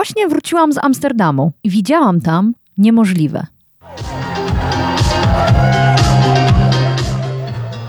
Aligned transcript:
Właśnie 0.00 0.28
wróciłam 0.28 0.72
z 0.72 0.78
Amsterdamu 0.78 1.52
i 1.64 1.70
widziałam 1.70 2.20
tam 2.20 2.54
niemożliwe. 2.78 3.46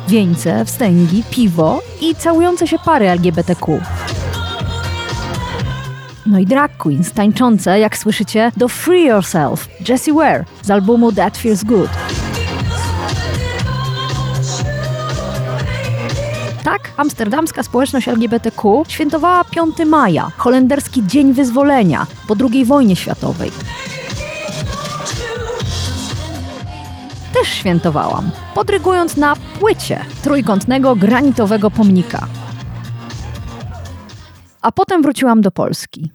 Wieńce, 0.08 0.66
wstęgi, 0.66 1.24
piwo 1.30 1.82
i 2.02 2.16
całujące 2.16 2.68
się 2.68 2.78
pary 2.86 3.10
LGBTQ. 3.10 3.82
No 6.26 6.40
i 6.40 6.46
drag 6.46 6.78
queens 6.78 7.12
tańczące, 7.12 7.80
jak 7.80 7.98
słyszycie, 7.98 8.52
do 8.58 8.68
Free 8.68 9.06
Yourself, 9.06 9.68
Jessie 9.90 10.14
Ware 10.14 10.46
z 10.62 10.72
albumu 10.72 11.12
That 11.12 11.38
Feels 11.38 11.64
Good. 11.64 11.90
Amsterdamska 17.02 17.64
społeczność 17.64 18.08
LGBTQ 18.08 18.84
świętowała 18.88 19.44
5 19.44 19.76
maja, 19.86 20.32
holenderski 20.38 21.08
Dzień 21.08 21.34
Wyzwolenia 21.34 22.08
po 22.28 22.36
II 22.52 22.66
wojnie 22.66 22.96
światowej. 22.96 23.52
Też 27.34 27.48
świętowałam, 27.48 28.32
podrygując 28.56 29.18
na 29.18 29.36
płycie 29.60 30.06
trójkątnego 30.24 30.96
granitowego 30.96 31.72
pomnika. 31.72 32.28
A 34.62 34.72
potem 34.72 35.02
wróciłam 35.02 35.42
do 35.42 35.52
Polski. 35.52 36.12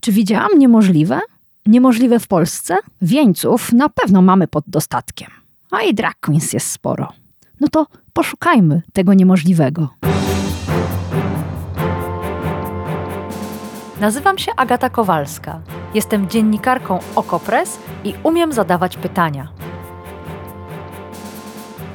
Czy 0.00 0.12
widziałam 0.12 0.58
niemożliwe? 0.58 1.20
Niemożliwe 1.66 2.20
w 2.20 2.28
Polsce? 2.28 2.76
Wieńców 3.02 3.72
na 3.72 3.88
pewno 3.88 4.22
mamy 4.22 4.48
pod 4.48 4.64
dostatkiem. 4.66 5.30
A 5.70 5.82
i 5.82 5.94
drag 5.94 6.20
queens 6.20 6.52
jest 6.52 6.70
sporo. 6.70 7.25
No 7.60 7.68
to 7.68 7.86
poszukajmy 8.12 8.82
tego 8.92 9.14
niemożliwego. 9.14 9.88
Nazywam 14.00 14.38
się 14.38 14.52
Agata 14.56 14.90
Kowalska. 14.90 15.60
Jestem 15.94 16.28
dziennikarką 16.28 16.98
Okopres 17.16 17.78
i 18.04 18.14
umiem 18.22 18.52
zadawać 18.52 18.96
pytania. 18.96 19.48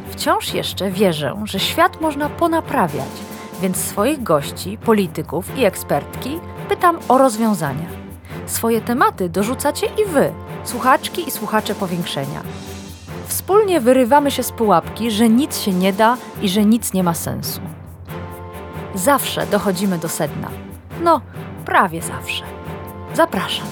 Wciąż 0.10 0.54
jeszcze 0.54 0.92
wierzę, 0.92 1.42
że 1.44 1.60
świat 1.60 2.02
można 2.02 2.30
ponaprawiać, 2.30 3.10
więc 3.62 3.78
swoich 3.78 4.24
gości, 4.24 4.78
polityków 4.78 5.58
i 5.58 5.66
ekspertki 5.66 6.40
pytam 6.70 7.00
o 7.08 7.18
rozwiązania. 7.18 7.90
Swoje 8.46 8.82
tematy 8.82 9.30
dorzucacie 9.30 9.88
i 9.88 10.06
wy, 10.06 10.32
słuchaczki 10.64 11.28
i 11.28 11.32
słuchacze 11.32 11.76
powiększenia. 11.76 12.42
Wspólnie 13.52 13.82
wyrywamy 13.82 14.32
się 14.32 14.44
z 14.44 14.52
pułapki, 14.52 15.12
że 15.12 15.30
nic 15.30 15.60
się 15.60 15.74
nie 15.74 15.94
da 15.94 16.18
i 16.42 16.50
że 16.50 16.66
nic 16.66 16.94
nie 16.94 17.04
ma 17.04 17.14
sensu. 17.14 17.62
Zawsze 18.96 19.48
dochodzimy 19.48 19.98
do 19.98 20.10
sedna. 20.10 20.50
No, 21.04 21.22
prawie 21.66 22.02
zawsze. 22.02 22.44
Zapraszam. 23.14 23.68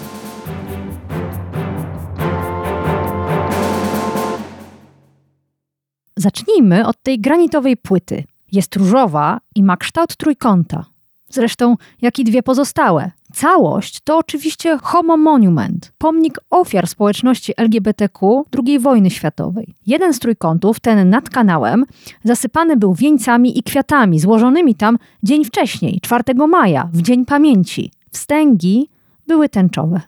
Zacznijmy 6.15 6.87
od 6.87 7.03
tej 7.03 7.19
granitowej 7.19 7.77
płyty. 7.77 8.23
Jest 8.51 8.75
różowa 8.75 9.39
i 9.55 9.63
ma 9.63 9.77
kształt 9.77 10.17
trójkąta. 10.17 10.85
Zresztą, 11.29 11.75
jak 12.01 12.19
i 12.19 12.23
dwie 12.23 12.43
pozostałe. 12.43 13.11
Całość 13.33 13.99
to 14.03 14.17
oczywiście 14.17 14.77
Homo 14.81 15.17
Monument, 15.17 15.91
pomnik 15.97 16.39
ofiar 16.49 16.87
społeczności 16.87 17.53
LGBTQ 17.57 18.43
II 18.67 18.79
wojny 18.79 19.09
światowej. 19.09 19.75
Jeden 19.87 20.13
z 20.13 20.19
trójkątów, 20.19 20.79
ten 20.79 21.09
nad 21.09 21.29
kanałem, 21.29 21.85
zasypany 22.23 22.77
był 22.77 22.93
wieńcami 22.93 23.59
i 23.59 23.63
kwiatami 23.63 24.19
złożonymi 24.19 24.75
tam 24.75 24.97
dzień 25.23 25.45
wcześniej, 25.45 25.99
4 26.01 26.23
maja, 26.47 26.89
w 26.93 27.01
Dzień 27.01 27.25
Pamięci. 27.25 27.91
Wstęgi 28.11 28.89
były 29.27 29.49
tęczowe. 29.49 30.01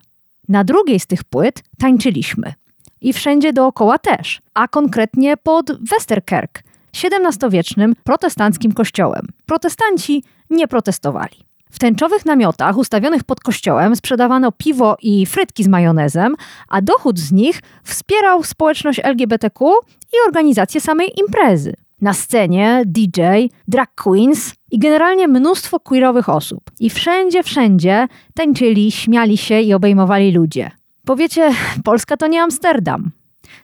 Na 0.49 0.63
drugiej 0.63 0.99
z 0.99 1.07
tych 1.07 1.23
płyt 1.23 1.63
tańczyliśmy. 1.79 2.53
I 3.01 3.13
wszędzie 3.13 3.53
dookoła 3.53 3.97
też, 3.97 4.41
a 4.53 4.67
konkretnie 4.67 5.37
pod 5.37 5.89
Westerkerk, 5.89 6.63
XVII-wiecznym 7.03 7.95
protestanckim 8.03 8.71
kościołem. 8.71 9.27
Protestanci 9.45 10.23
nie 10.51 10.67
protestowali. 10.67 11.51
W 11.71 11.79
tęczowych 11.79 12.25
namiotach 12.25 12.77
ustawionych 12.77 13.23
pod 13.23 13.39
kościołem 13.39 13.95
sprzedawano 13.95 14.51
piwo 14.51 14.97
i 15.01 15.25
frytki 15.25 15.63
z 15.63 15.67
majonezem, 15.67 16.35
a 16.67 16.81
dochód 16.81 17.19
z 17.19 17.31
nich 17.31 17.61
wspierał 17.83 18.43
społeczność 18.43 18.99
LGBTQ 19.03 19.71
i 20.13 20.15
organizację 20.27 20.81
samej 20.81 21.19
imprezy. 21.19 21.73
Na 22.01 22.13
scenie 22.13 22.83
DJ, 22.85 23.21
drag 23.67 23.95
queens 23.95 24.53
i 24.71 24.79
generalnie 24.79 25.27
mnóstwo 25.27 25.79
queerowych 25.79 26.29
osób. 26.29 26.61
I 26.79 26.89
wszędzie, 26.89 27.43
wszędzie 27.43 28.07
tańczyli, 28.35 28.91
śmiali 28.91 29.37
się 29.37 29.61
i 29.61 29.73
obejmowali 29.73 30.31
ludzie. 30.31 30.71
Powiecie, 31.05 31.51
Polska 31.83 32.17
to 32.17 32.27
nie 32.27 32.43
Amsterdam. 32.43 33.11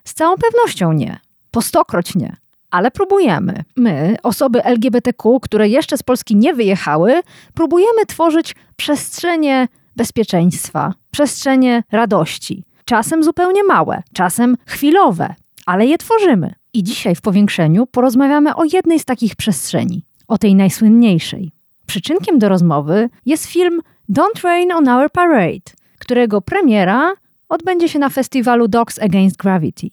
Z 0.03 0.13
całą 0.13 0.35
pewnością 0.37 0.93
nie. 0.93 1.19
Po 1.51 1.61
stokroć 1.61 2.15
nie 2.15 2.46
ale 2.71 2.91
próbujemy. 2.91 3.63
My, 3.75 4.15
osoby 4.23 4.63
LGBTQ, 4.63 5.39
które 5.39 5.69
jeszcze 5.69 5.97
z 5.97 6.03
Polski 6.03 6.35
nie 6.35 6.53
wyjechały, 6.53 7.21
próbujemy 7.53 8.05
tworzyć 8.07 8.55
przestrzenie 8.75 9.67
bezpieczeństwa, 9.95 10.93
przestrzenie 11.11 11.83
radości. 11.91 12.63
Czasem 12.85 13.23
zupełnie 13.23 13.63
małe, 13.63 14.03
czasem 14.13 14.57
chwilowe, 14.65 15.35
ale 15.65 15.85
je 15.85 15.97
tworzymy. 15.97 16.53
I 16.73 16.83
dzisiaj 16.83 17.15
w 17.15 17.21
powiększeniu 17.21 17.87
porozmawiamy 17.87 18.55
o 18.55 18.63
jednej 18.73 18.99
z 18.99 19.05
takich 19.05 19.35
przestrzeni, 19.35 20.03
o 20.27 20.37
tej 20.37 20.55
najsłynniejszej. 20.55 21.51
Przyczynkiem 21.87 22.39
do 22.39 22.49
rozmowy 22.49 23.09
jest 23.25 23.45
film 23.45 23.81
Don't 24.09 24.43
Rain 24.43 24.71
on 24.71 24.89
Our 24.89 25.11
Parade, 25.11 25.71
którego 25.99 26.41
premiera 26.41 27.13
odbędzie 27.49 27.89
się 27.89 27.99
na 27.99 28.09
festiwalu 28.09 28.67
Dogs 28.67 28.99
Against 28.99 29.37
Gravity. 29.37 29.87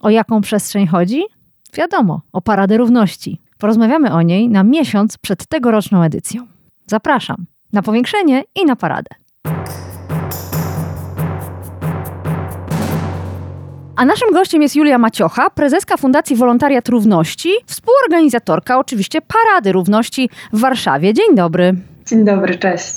O 0.00 0.10
jaką 0.10 0.40
przestrzeń 0.40 0.86
chodzi? 0.86 1.22
Wiadomo, 1.74 2.20
o 2.32 2.40
Paradę 2.40 2.76
Równości. 2.76 3.40
Porozmawiamy 3.58 4.12
o 4.12 4.22
niej 4.22 4.48
na 4.48 4.64
miesiąc 4.64 5.18
przed 5.18 5.46
tegoroczną 5.46 6.02
edycją. 6.02 6.46
Zapraszam 6.86 7.46
na 7.72 7.82
powiększenie 7.82 8.44
i 8.54 8.64
na 8.64 8.76
paradę. 8.76 9.10
A 13.96 14.04
naszym 14.04 14.32
gościem 14.32 14.62
jest 14.62 14.76
Julia 14.76 14.98
Maciocha, 14.98 15.50
prezeska 15.50 15.96
Fundacji 15.96 16.36
Wolontariat 16.36 16.88
Równości, 16.88 17.50
współorganizatorka 17.66 18.78
oczywiście 18.78 19.20
Parady 19.20 19.72
Równości 19.72 20.30
w 20.52 20.60
Warszawie. 20.60 21.14
Dzień 21.14 21.36
dobry. 21.36 21.74
Dzień 22.06 22.24
dobry, 22.24 22.58
cześć. 22.58 22.94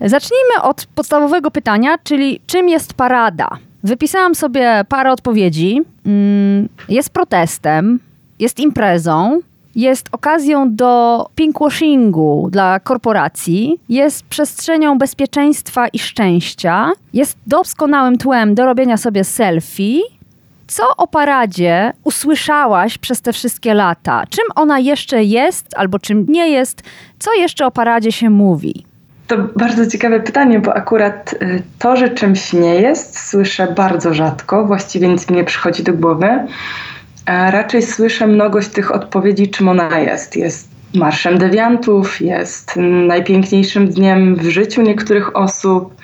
Zacznijmy 0.00 0.62
od 0.62 0.86
podstawowego 0.94 1.50
pytania, 1.50 1.98
czyli 2.04 2.40
czym 2.46 2.68
jest 2.68 2.94
parada? 2.94 3.48
Wypisałam 3.82 4.34
sobie 4.34 4.84
parę 4.88 5.12
odpowiedzi. 5.12 5.82
Mm, 6.06 6.68
jest 6.88 7.10
protestem, 7.10 8.00
jest 8.38 8.60
imprezą, 8.60 9.40
jest 9.76 10.08
okazją 10.12 10.74
do 10.74 11.26
pinkwashingu 11.34 12.48
dla 12.50 12.80
korporacji, 12.80 13.80
jest 13.88 14.24
przestrzenią 14.24 14.98
bezpieczeństwa 14.98 15.88
i 15.88 15.98
szczęścia, 15.98 16.92
jest 17.12 17.38
doskonałym 17.46 18.18
tłem 18.18 18.54
do 18.54 18.64
robienia 18.64 18.96
sobie 18.96 19.24
selfie. 19.24 20.00
Co 20.66 20.96
o 20.96 21.06
paradzie 21.06 21.92
usłyszałaś 22.04 22.98
przez 22.98 23.20
te 23.20 23.32
wszystkie 23.32 23.74
lata? 23.74 24.24
Czym 24.30 24.44
ona 24.54 24.78
jeszcze 24.78 25.24
jest 25.24 25.66
albo 25.76 25.98
czym 25.98 26.26
nie 26.28 26.50
jest? 26.50 26.82
Co 27.18 27.34
jeszcze 27.34 27.66
o 27.66 27.70
paradzie 27.70 28.12
się 28.12 28.30
mówi? 28.30 28.84
To 29.28 29.36
bardzo 29.56 29.86
ciekawe 29.86 30.20
pytanie, 30.20 30.60
bo 30.60 30.76
akurat 30.76 31.32
y, 31.32 31.62
to, 31.78 31.96
że 31.96 32.08
czymś 32.08 32.52
nie 32.52 32.74
jest, 32.74 33.28
słyszę 33.28 33.72
bardzo 33.76 34.14
rzadko, 34.14 34.64
właściwie 34.64 35.08
nic 35.08 35.30
mi 35.30 35.36
nie 35.36 35.44
przychodzi 35.44 35.82
do 35.82 35.92
głowy. 35.92 36.28
Raczej 37.26 37.82
słyszę 37.82 38.26
mnogość 38.26 38.68
tych 38.68 38.94
odpowiedzi, 38.94 39.50
czym 39.50 39.68
ona 39.68 39.98
jest. 39.98 40.36
Jest 40.36 40.68
marszem 40.94 41.38
dewiantów, 41.38 42.20
jest 42.20 42.76
najpiękniejszym 43.06 43.88
dniem 43.88 44.36
w 44.36 44.48
życiu 44.48 44.82
niektórych 44.82 45.36
osób, 45.36 45.94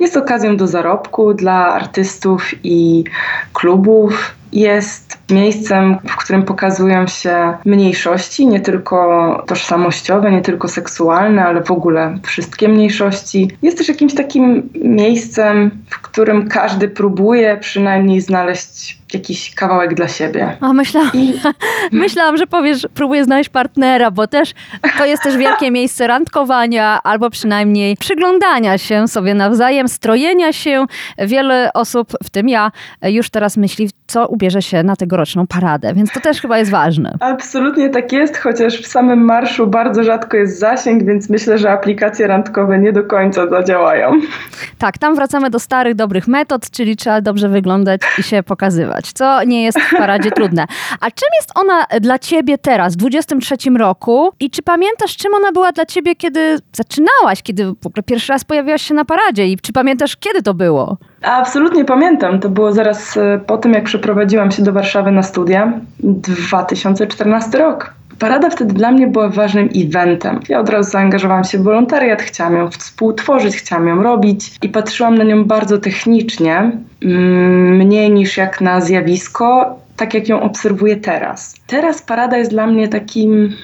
jest 0.00 0.16
okazją 0.16 0.56
do 0.56 0.66
zarobku 0.66 1.34
dla 1.34 1.74
artystów 1.74 2.50
i 2.64 3.04
klubów, 3.52 4.34
jest 4.52 5.18
miejscem, 5.30 5.98
w 6.08 6.16
którym 6.16 6.42
pokazują 6.42 7.06
się 7.06 7.54
mniejszości, 7.64 8.46
nie 8.46 8.60
tylko 8.60 9.44
tożsamościowe, 9.46 10.32
nie 10.32 10.42
tylko 10.42 10.68
seksualne, 10.68 11.44
ale 11.44 11.62
w 11.62 11.70
ogóle 11.70 12.18
wszystkie 12.22 12.68
mniejszości. 12.68 13.50
Jest 13.62 13.78
też 13.78 13.88
jakimś 13.88 14.14
takim 14.14 14.70
miejscem, 14.74 15.70
w 15.90 16.02
którym 16.02 16.48
każdy 16.48 16.88
próbuje 16.88 17.56
przynajmniej 17.56 18.20
znaleźć 18.20 19.02
jakiś 19.14 19.54
kawałek 19.54 19.94
dla 19.94 20.08
siebie. 20.08 20.56
A 20.60 20.72
myślałam, 20.72 21.10
I... 21.14 21.34
myślałam, 21.92 22.36
że 22.36 22.46
powiesz, 22.46 22.86
próbuję 22.94 23.24
znaleźć 23.24 23.50
partnera, 23.50 24.10
bo 24.10 24.26
też 24.26 24.54
to 24.98 25.06
jest 25.06 25.22
też 25.22 25.36
wielkie 25.36 25.70
miejsce 25.80 26.06
randkowania 26.06 27.00
albo 27.02 27.30
przynajmniej 27.30 27.96
przyglądania 27.96 28.78
się 28.78 29.08
sobie 29.08 29.34
nawzajem, 29.34 29.88
strojenia 29.88 30.52
się. 30.52 30.84
Wiele 31.18 31.70
osób, 31.74 32.12
w 32.24 32.30
tym 32.30 32.48
ja, 32.48 32.70
już 33.02 33.30
teraz 33.30 33.56
myśli, 33.56 33.90
co 34.06 34.26
ubierze 34.42 34.62
się 34.62 34.82
na 34.82 34.96
tegoroczną 34.96 35.46
paradę, 35.46 35.94
więc 35.94 36.12
to 36.12 36.20
też 36.20 36.40
chyba 36.40 36.58
jest 36.58 36.70
ważne. 36.70 37.16
Absolutnie 37.20 37.90
tak 37.90 38.12
jest, 38.12 38.36
chociaż 38.36 38.82
w 38.82 38.86
samym 38.86 39.24
marszu 39.24 39.66
bardzo 39.66 40.04
rzadko 40.04 40.36
jest 40.36 40.58
zasięg, 40.58 41.04
więc 41.04 41.30
myślę, 41.30 41.58
że 41.58 41.70
aplikacje 41.70 42.26
randkowe 42.26 42.78
nie 42.78 42.92
do 42.92 43.04
końca 43.04 43.48
zadziałają. 43.48 44.12
Tak, 44.78 44.98
tam 44.98 45.14
wracamy 45.14 45.50
do 45.50 45.58
starych, 45.58 45.94
dobrych 45.94 46.28
metod, 46.28 46.70
czyli 46.70 46.96
trzeba 46.96 47.20
dobrze 47.20 47.48
wyglądać 47.48 48.00
i 48.18 48.22
się 48.22 48.42
pokazywać, 48.42 49.12
co 49.12 49.44
nie 49.44 49.64
jest 49.64 49.80
w 49.80 49.96
paradzie 49.96 50.30
trudne. 50.30 50.64
A 51.00 51.10
czym 51.10 51.28
jest 51.40 51.50
ona 51.54 51.86
dla 52.00 52.18
ciebie 52.18 52.58
teraz, 52.58 52.94
w 52.94 52.96
23 52.96 53.54
roku 53.78 54.32
i 54.40 54.50
czy 54.50 54.62
pamiętasz, 54.62 55.16
czym 55.16 55.34
ona 55.34 55.52
była 55.52 55.72
dla 55.72 55.86
ciebie, 55.86 56.16
kiedy 56.16 56.58
zaczynałaś, 56.72 57.42
kiedy 57.42 57.64
w 57.64 57.86
ogóle 57.86 58.02
pierwszy 58.06 58.32
raz 58.32 58.44
pojawiłaś 58.44 58.82
się 58.82 58.94
na 58.94 59.04
paradzie 59.04 59.46
i 59.46 59.56
czy 59.56 59.72
pamiętasz, 59.72 60.16
kiedy 60.16 60.42
to 60.42 60.54
było? 60.54 60.98
Absolutnie 61.22 61.84
pamiętam. 61.84 62.40
To 62.40 62.48
było 62.48 62.72
zaraz 62.72 63.16
e, 63.16 63.40
po 63.46 63.58
tym, 63.58 63.72
jak 63.72 63.84
przeprowadziłam 63.84 64.50
się 64.50 64.62
do 64.62 64.72
Warszawy 64.72 65.10
na 65.10 65.22
studia. 65.22 65.72
2014 66.00 67.58
rok. 67.58 67.94
Parada 68.18 68.50
wtedy 68.50 68.74
dla 68.74 68.90
mnie 68.90 69.06
była 69.06 69.28
ważnym 69.28 69.68
eventem. 69.76 70.40
Ja 70.48 70.60
od 70.60 70.68
razu 70.68 70.90
zaangażowałam 70.90 71.44
się 71.44 71.58
w 71.58 71.62
wolontariat, 71.62 72.22
chciałam 72.22 72.56
ją 72.56 72.70
współtworzyć, 72.70 73.56
chciałam 73.56 73.88
ją 73.88 74.02
robić 74.02 74.50
i 74.62 74.68
patrzyłam 74.68 75.18
na 75.18 75.24
nią 75.24 75.44
bardzo 75.44 75.78
technicznie, 75.78 76.72
mm, 77.02 77.76
mniej 77.76 78.10
niż 78.10 78.36
jak 78.36 78.60
na 78.60 78.80
zjawisko, 78.80 79.78
tak 79.96 80.14
jak 80.14 80.28
ją 80.28 80.42
obserwuję 80.42 80.96
teraz. 80.96 81.54
Teraz 81.66 82.02
parada 82.02 82.36
jest 82.36 82.50
dla 82.50 82.66
mnie 82.66 82.88
takim 82.88 83.56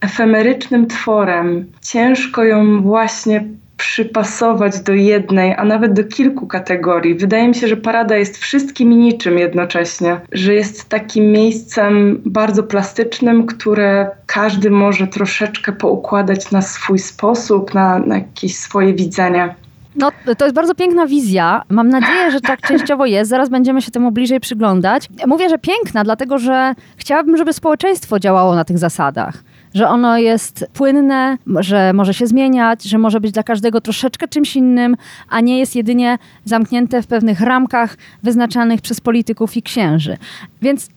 efemerycznym 0.00 0.86
tworem. 0.86 1.66
Ciężko 1.82 2.44
ją 2.44 2.82
właśnie 2.82 3.44
przypasować 3.80 4.80
do 4.80 4.92
jednej, 4.92 5.54
a 5.56 5.64
nawet 5.64 5.92
do 5.92 6.04
kilku 6.04 6.46
kategorii. 6.46 7.14
Wydaje 7.14 7.48
mi 7.48 7.54
się, 7.54 7.68
że 7.68 7.76
parada 7.76 8.16
jest 8.16 8.38
wszystkim 8.38 8.92
i 8.92 8.96
niczym 8.96 9.38
jednocześnie, 9.38 10.20
że 10.32 10.54
jest 10.54 10.88
takim 10.88 11.32
miejscem 11.32 12.22
bardzo 12.24 12.62
plastycznym, 12.62 13.46
które 13.46 14.10
każdy 14.26 14.70
może 14.70 15.06
troszeczkę 15.06 15.72
poukładać 15.72 16.50
na 16.50 16.62
swój 16.62 16.98
sposób, 16.98 17.74
na, 17.74 17.98
na 17.98 18.14
jakieś 18.14 18.56
swoje 18.56 18.94
widzenie. 18.94 19.54
No, 19.96 20.10
to 20.38 20.44
jest 20.44 20.54
bardzo 20.54 20.74
piękna 20.74 21.06
wizja. 21.06 21.62
Mam 21.68 21.88
nadzieję, 21.88 22.30
że 22.30 22.40
tak 22.40 22.60
częściowo 22.60 23.06
jest. 23.06 23.30
Zaraz 23.30 23.48
będziemy 23.48 23.82
się 23.82 23.90
temu 23.90 24.12
bliżej 24.12 24.40
przyglądać. 24.40 25.08
Mówię, 25.26 25.48
że 25.48 25.58
piękna, 25.58 26.04
dlatego 26.04 26.38
że 26.38 26.74
chciałabym, 26.96 27.36
żeby 27.36 27.52
społeczeństwo 27.52 28.18
działało 28.18 28.54
na 28.54 28.64
tych 28.64 28.78
zasadach 28.78 29.42
że 29.74 29.88
ono 29.88 30.18
jest 30.18 30.66
płynne, 30.74 31.38
że 31.60 31.92
może 31.92 32.14
się 32.14 32.26
zmieniać, 32.26 32.82
że 32.82 32.98
może 32.98 33.20
być 33.20 33.32
dla 33.32 33.42
każdego 33.42 33.80
troszeczkę 33.80 34.28
czymś 34.28 34.56
innym, 34.56 34.96
a 35.28 35.40
nie 35.40 35.58
jest 35.58 35.76
jedynie 35.76 36.18
zamknięte 36.44 37.02
w 37.02 37.06
pewnych 37.06 37.40
ramkach 37.40 37.96
wyznaczanych 38.22 38.80
przez 38.80 39.00
polityków 39.00 39.56
i 39.56 39.62
księży. 39.62 40.16
Więc 40.62 40.88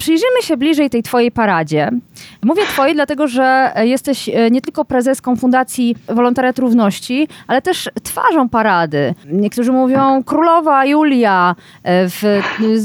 Przyjrzyjmy 0.00 0.42
się 0.42 0.56
bliżej 0.56 0.90
tej 0.90 1.02
Twojej 1.02 1.30
paradzie. 1.30 1.90
Mówię 2.42 2.62
Twojej, 2.66 2.94
dlatego 2.94 3.28
że 3.28 3.72
jesteś 3.82 4.28
e, 4.28 4.50
nie 4.50 4.60
tylko 4.60 4.84
prezeską 4.84 5.36
Fundacji 5.36 5.96
Wolontariat 6.06 6.58
Równości, 6.58 7.28
ale 7.46 7.62
też 7.62 7.90
twarzą 8.02 8.48
parady. 8.48 9.14
Niektórzy 9.26 9.72
mówią 9.72 10.24
Królowa 10.24 10.84
Julia, 10.84 11.54
e, 11.82 12.08
w, 12.08 12.22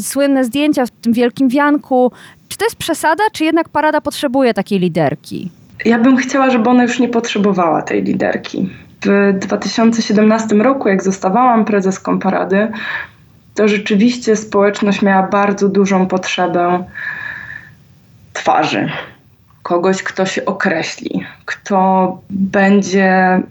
słynne 0.01 0.43
zdjęcia 0.43 0.85
w 0.85 0.89
tym 0.89 1.13
wielkim 1.13 1.49
wianku. 1.49 2.11
Czy 2.55 2.59
to 2.59 2.65
jest 2.65 2.75
przesada, 2.75 3.23
czy 3.31 3.43
jednak 3.43 3.69
parada 3.69 4.01
potrzebuje 4.01 4.53
takiej 4.53 4.79
liderki? 4.79 5.49
Ja 5.85 5.99
bym 5.99 6.17
chciała, 6.17 6.49
żeby 6.49 6.69
ona 6.69 6.83
już 6.83 6.99
nie 6.99 7.09
potrzebowała 7.09 7.81
tej 7.81 8.03
liderki. 8.03 8.69
W 9.05 9.33
2017 9.39 10.55
roku, 10.55 10.89
jak 10.89 11.03
zostawałam 11.03 11.65
prezeską 11.65 12.19
parady, 12.19 12.71
to 13.55 13.67
rzeczywiście 13.67 14.35
społeczność 14.35 15.01
miała 15.01 15.27
bardzo 15.27 15.69
dużą 15.69 16.07
potrzebę 16.07 16.83
twarzy 18.33 18.89
kogoś, 19.65 20.03
kto 20.03 20.25
się 20.25 20.45
określi, 20.45 21.23
kto 21.45 22.17
będzie 22.29 23.41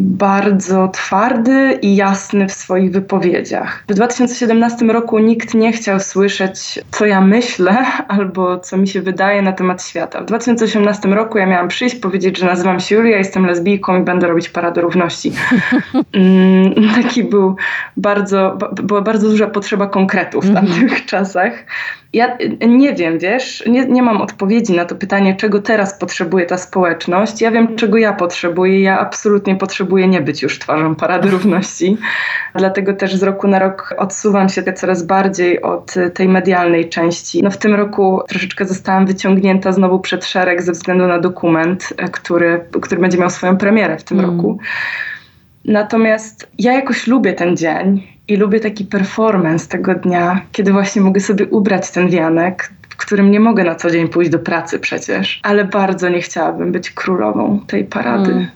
bardzo 0.00 0.88
twardy 0.88 1.78
i 1.82 1.96
jasny 1.96 2.48
w 2.48 2.52
swoich 2.52 2.92
wypowiedziach. 2.92 3.84
W 3.88 3.94
2017 3.94 4.86
roku 4.86 5.18
nikt 5.18 5.54
nie 5.54 5.72
chciał 5.72 6.00
słyszeć, 6.00 6.80
co 6.90 7.06
ja 7.06 7.20
myślę 7.20 7.76
albo 8.08 8.58
co 8.58 8.76
mi 8.76 8.88
się 8.88 9.02
wydaje 9.02 9.42
na 9.42 9.52
temat 9.52 9.84
świata. 9.84 10.20
W 10.20 10.24
2018 10.24 11.08
roku 11.08 11.38
ja 11.38 11.46
miałam 11.46 11.68
przyjść, 11.68 11.96
powiedzieć, 11.96 12.38
że 12.38 12.46
nazywam 12.46 12.80
się 12.80 12.94
Julia, 12.94 13.18
jestem 13.18 13.46
lesbijką 13.46 14.00
i 14.00 14.04
będę 14.04 14.26
robić 14.26 14.48
paradę 14.48 14.80
równości. 14.80 15.32
Mm, 16.14 16.74
taki 16.94 17.24
był 17.24 17.56
bardzo, 17.96 18.58
była 18.82 19.00
bardzo 19.02 19.28
duża 19.28 19.46
potrzeba 19.46 19.86
konkretów 19.86 20.44
w 20.44 20.48
mhm. 20.48 20.66
tamtych 20.66 21.06
czasach. 21.06 21.64
Ja 22.14 22.38
nie 22.66 22.94
wiem, 22.94 23.18
wiesz, 23.18 23.64
nie, 23.66 23.86
nie 23.86 24.02
mam 24.02 24.22
odpowiedzi 24.22 24.72
na 24.72 24.84
to 24.84 24.94
pytanie, 24.94 25.36
czego 25.36 25.62
teraz 25.64 25.98
potrzebuje 25.98 26.46
ta 26.46 26.58
społeczność. 26.58 27.40
Ja 27.40 27.50
wiem, 27.50 27.76
czego 27.76 27.98
ja 27.98 28.12
potrzebuję. 28.12 28.80
Ja 28.80 29.00
absolutnie 29.00 29.56
potrzebuję 29.56 30.08
nie 30.08 30.20
być 30.20 30.42
już 30.42 30.58
twarzą 30.58 30.94
Parady 30.94 31.30
Równości. 31.30 31.96
Dlatego 32.54 32.94
też 32.94 33.16
z 33.16 33.22
roku 33.22 33.48
na 33.48 33.58
rok 33.58 33.94
odsuwam 33.98 34.48
się 34.48 34.62
coraz 34.62 35.02
bardziej 35.02 35.62
od 35.62 35.94
tej 36.14 36.28
medialnej 36.28 36.88
części. 36.88 37.42
No 37.42 37.50
w 37.50 37.56
tym 37.56 37.74
roku 37.74 38.22
troszeczkę 38.28 38.64
zostałam 38.64 39.06
wyciągnięta 39.06 39.72
znowu 39.72 40.00
przed 40.00 40.24
szereg 40.24 40.62
ze 40.62 40.72
względu 40.72 41.06
na 41.06 41.18
dokument, 41.18 41.88
który, 42.12 42.64
który 42.82 43.00
będzie 43.00 43.18
miał 43.18 43.30
swoją 43.30 43.56
premierę 43.56 43.98
w 43.98 44.04
tym 44.04 44.18
mm. 44.20 44.30
roku. 44.30 44.58
Natomiast 45.64 46.50
ja 46.58 46.72
jakoś 46.72 47.06
lubię 47.06 47.32
ten 47.32 47.56
dzień 47.56 48.06
i 48.28 48.36
lubię 48.36 48.60
taki 48.60 48.84
performance 48.84 49.68
tego 49.68 49.94
dnia, 49.94 50.40
kiedy 50.52 50.72
właśnie 50.72 51.02
mogę 51.02 51.20
sobie 51.20 51.46
ubrać 51.46 51.90
ten 51.90 52.08
wianek, 52.08 52.70
w 52.94 52.96
którym 52.96 53.30
nie 53.30 53.40
mogę 53.40 53.64
na 53.64 53.74
co 53.74 53.90
dzień 53.90 54.08
pójść 54.08 54.30
do 54.30 54.38
pracy 54.38 54.78
przecież, 54.78 55.40
ale 55.42 55.64
bardzo 55.64 56.08
nie 56.08 56.20
chciałabym 56.20 56.72
być 56.72 56.90
królową 56.90 57.60
tej 57.66 57.84
parady. 57.84 58.30
Hmm. 58.30 58.48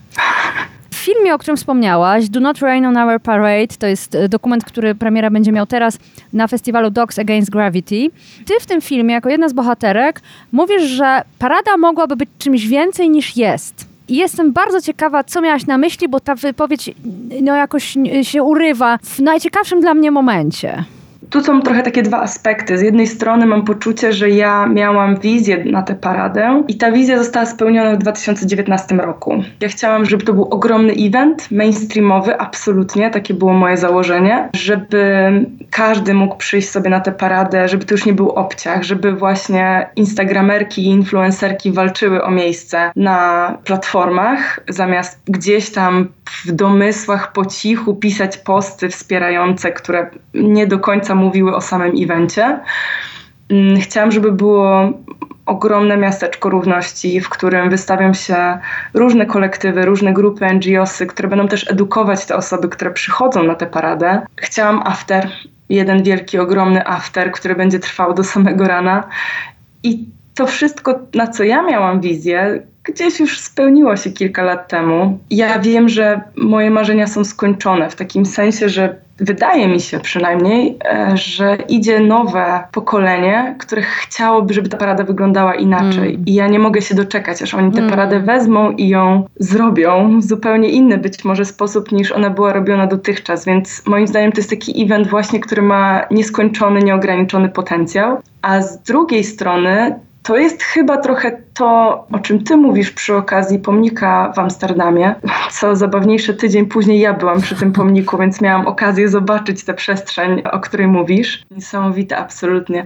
W 0.90 0.96
filmie, 0.96 1.34
o 1.34 1.38
którym 1.38 1.56
wspomniałaś, 1.56 2.28
Do 2.28 2.40
Not 2.40 2.58
Rain 2.58 2.86
on 2.86 2.96
Our 2.96 3.20
Parade, 3.20 3.76
to 3.78 3.86
jest 3.86 4.14
e, 4.14 4.28
dokument, 4.28 4.64
który 4.64 4.94
premiera 4.94 5.30
będzie 5.30 5.52
miał 5.52 5.66
teraz 5.66 5.98
na 6.32 6.46
festiwalu 6.46 6.90
Dogs 6.90 7.18
Against 7.18 7.50
Gravity. 7.50 8.10
Ty 8.46 8.54
w 8.60 8.66
tym 8.66 8.80
filmie, 8.80 9.14
jako 9.14 9.28
jedna 9.28 9.48
z 9.48 9.52
bohaterek, 9.52 10.20
mówisz, 10.52 10.82
że 10.82 11.22
parada 11.38 11.76
mogłaby 11.76 12.16
być 12.16 12.28
czymś 12.38 12.66
więcej 12.66 13.10
niż 13.10 13.36
jest. 13.36 13.88
I 14.08 14.16
jestem 14.16 14.52
bardzo 14.52 14.80
ciekawa, 14.80 15.24
co 15.24 15.40
miałaś 15.40 15.66
na 15.66 15.78
myśli, 15.78 16.08
bo 16.08 16.20
ta 16.20 16.34
wypowiedź 16.34 16.90
no, 17.42 17.56
jakoś 17.56 17.96
się 18.22 18.42
urywa 18.42 18.98
w 19.02 19.18
najciekawszym 19.18 19.80
dla 19.80 19.94
mnie 19.94 20.10
momencie 20.10 20.84
tu 21.30 21.44
są 21.44 21.62
trochę 21.62 21.82
takie 21.82 22.02
dwa 22.02 22.20
aspekty. 22.20 22.78
Z 22.78 22.82
jednej 22.82 23.06
strony 23.06 23.46
mam 23.46 23.64
poczucie, 23.64 24.12
że 24.12 24.30
ja 24.30 24.66
miałam 24.66 25.16
wizję 25.16 25.64
na 25.64 25.82
tę 25.82 25.94
paradę 25.94 26.62
i 26.68 26.76
ta 26.76 26.92
wizja 26.92 27.18
została 27.18 27.46
spełniona 27.46 27.94
w 27.94 27.98
2019 27.98 28.94
roku. 28.94 29.42
Ja 29.60 29.68
chciałam, 29.68 30.04
żeby 30.04 30.24
to 30.24 30.32
był 30.32 30.44
ogromny 30.44 30.92
event, 30.92 31.50
mainstreamowy, 31.50 32.40
absolutnie, 32.40 33.10
takie 33.10 33.34
było 33.34 33.52
moje 33.52 33.76
założenie, 33.76 34.48
żeby 34.54 35.30
każdy 35.70 36.14
mógł 36.14 36.36
przyjść 36.36 36.68
sobie 36.68 36.90
na 36.90 37.00
tę 37.00 37.12
paradę, 37.12 37.68
żeby 37.68 37.84
to 37.84 37.94
już 37.94 38.06
nie 38.06 38.12
był 38.12 38.30
obciach, 38.30 38.82
żeby 38.82 39.12
właśnie 39.12 39.90
instagramerki 39.96 40.82
i 40.82 40.86
influencerki 40.86 41.72
walczyły 41.72 42.24
o 42.24 42.30
miejsce 42.30 42.90
na 42.96 43.58
platformach, 43.64 44.60
zamiast 44.68 45.20
gdzieś 45.26 45.70
tam 45.70 46.08
w 46.30 46.52
domysłach 46.52 47.32
po 47.32 47.46
cichu 47.46 47.94
pisać 47.94 48.38
posty 48.38 48.88
wspierające, 48.88 49.72
które 49.72 50.10
nie 50.34 50.66
do 50.66 50.78
końca 50.78 51.14
mówiły 51.14 51.56
o 51.56 51.60
samym 51.60 51.92
evencie. 52.02 52.60
Mm, 53.48 53.80
chciałam, 53.80 54.12
żeby 54.12 54.32
było 54.32 54.92
ogromne 55.46 55.96
miasteczko 55.96 56.50
równości, 56.50 57.20
w 57.20 57.28
którym 57.28 57.70
wystawią 57.70 58.14
się 58.14 58.58
różne 58.94 59.26
kolektywy, 59.26 59.84
różne 59.84 60.12
grupy 60.12 60.46
NGOsy, 60.54 61.06
które 61.06 61.28
będą 61.28 61.48
też 61.48 61.70
edukować 61.70 62.26
te 62.26 62.36
osoby, 62.36 62.68
które 62.68 62.90
przychodzą 62.90 63.42
na 63.42 63.54
tę 63.54 63.66
paradę. 63.66 64.22
Chciałam 64.36 64.82
after, 64.84 65.30
jeden 65.68 66.02
wielki, 66.02 66.38
ogromny 66.38 66.86
after, 66.86 67.32
który 67.32 67.54
będzie 67.54 67.78
trwał 67.78 68.14
do 68.14 68.24
samego 68.24 68.68
rana. 68.68 69.08
I 69.82 70.17
to 70.38 70.46
wszystko, 70.46 70.98
na 71.14 71.26
co 71.26 71.44
ja 71.44 71.62
miałam 71.62 72.00
wizję, 72.00 72.62
gdzieś 72.84 73.20
już 73.20 73.40
spełniło 73.40 73.96
się 73.96 74.10
kilka 74.10 74.42
lat 74.42 74.68
temu. 74.68 75.18
Ja 75.30 75.58
wiem, 75.58 75.88
że 75.88 76.20
moje 76.36 76.70
marzenia 76.70 77.06
są 77.06 77.24
skończone 77.24 77.90
w 77.90 77.96
takim 77.96 78.26
sensie, 78.26 78.68
że 78.68 78.96
wydaje 79.20 79.68
mi 79.68 79.80
się 79.80 80.00
przynajmniej, 80.00 80.78
e, 80.84 81.16
że 81.16 81.56
idzie 81.68 82.00
nowe 82.00 82.60
pokolenie, 82.72 83.56
które 83.58 83.82
chciałoby, 83.82 84.54
żeby 84.54 84.68
ta 84.68 84.76
parada 84.76 85.04
wyglądała 85.04 85.54
inaczej. 85.54 86.08
Mm. 86.14 86.26
I 86.26 86.34
ja 86.34 86.46
nie 86.48 86.58
mogę 86.58 86.82
się 86.82 86.94
doczekać, 86.94 87.42
aż 87.42 87.54
oni 87.54 87.72
tę 87.72 87.78
mm. 87.78 87.90
paradę 87.90 88.20
wezmą 88.20 88.70
i 88.70 88.88
ją 88.88 89.24
zrobią 89.40 90.20
w 90.20 90.24
zupełnie 90.24 90.68
inny 90.68 90.98
być 90.98 91.24
może 91.24 91.44
sposób 91.44 91.92
niż 91.92 92.12
ona 92.12 92.30
była 92.30 92.52
robiona 92.52 92.86
dotychczas. 92.86 93.44
Więc 93.44 93.86
moim 93.86 94.06
zdaniem 94.06 94.32
to 94.32 94.38
jest 94.38 94.50
taki 94.50 94.84
event 94.84 95.08
właśnie, 95.08 95.40
który 95.40 95.62
ma 95.62 96.00
nieskończony, 96.10 96.82
nieograniczony 96.82 97.48
potencjał. 97.48 98.18
A 98.42 98.62
z 98.62 98.82
drugiej 98.82 99.24
strony 99.24 99.94
to 100.28 100.36
jest 100.36 100.62
chyba 100.62 100.96
trochę 100.96 101.42
to, 101.54 102.06
o 102.12 102.18
czym 102.18 102.44
ty 102.44 102.56
mówisz 102.56 102.90
przy 102.90 103.14
okazji 103.14 103.58
pomnika 103.58 104.32
w 104.36 104.38
Amsterdamie. 104.38 105.14
Co 105.50 105.76
zabawniejsze, 105.76 106.34
tydzień 106.34 106.66
później 106.66 107.00
ja 107.00 107.14
byłam 107.14 107.40
przy 107.40 107.56
tym 107.56 107.72
pomniku, 107.72 108.18
więc 108.18 108.40
miałam 108.40 108.66
okazję 108.66 109.08
zobaczyć 109.08 109.64
tę 109.64 109.74
przestrzeń, 109.74 110.42
o 110.52 110.60
której 110.60 110.86
mówisz. 110.86 111.42
Niesamowite, 111.50 112.16
absolutnie. 112.16 112.84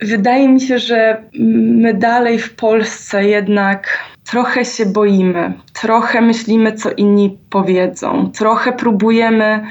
Wydaje 0.00 0.48
mi 0.48 0.60
się, 0.60 0.78
że 0.78 1.22
my 1.78 1.94
dalej 1.94 2.38
w 2.38 2.54
Polsce 2.54 3.24
jednak 3.24 3.98
trochę 4.24 4.64
się 4.64 4.86
boimy, 4.86 5.52
trochę 5.72 6.20
myślimy, 6.20 6.72
co 6.72 6.90
inni 6.90 7.38
powiedzą, 7.50 8.30
trochę 8.30 8.72
próbujemy 8.72 9.66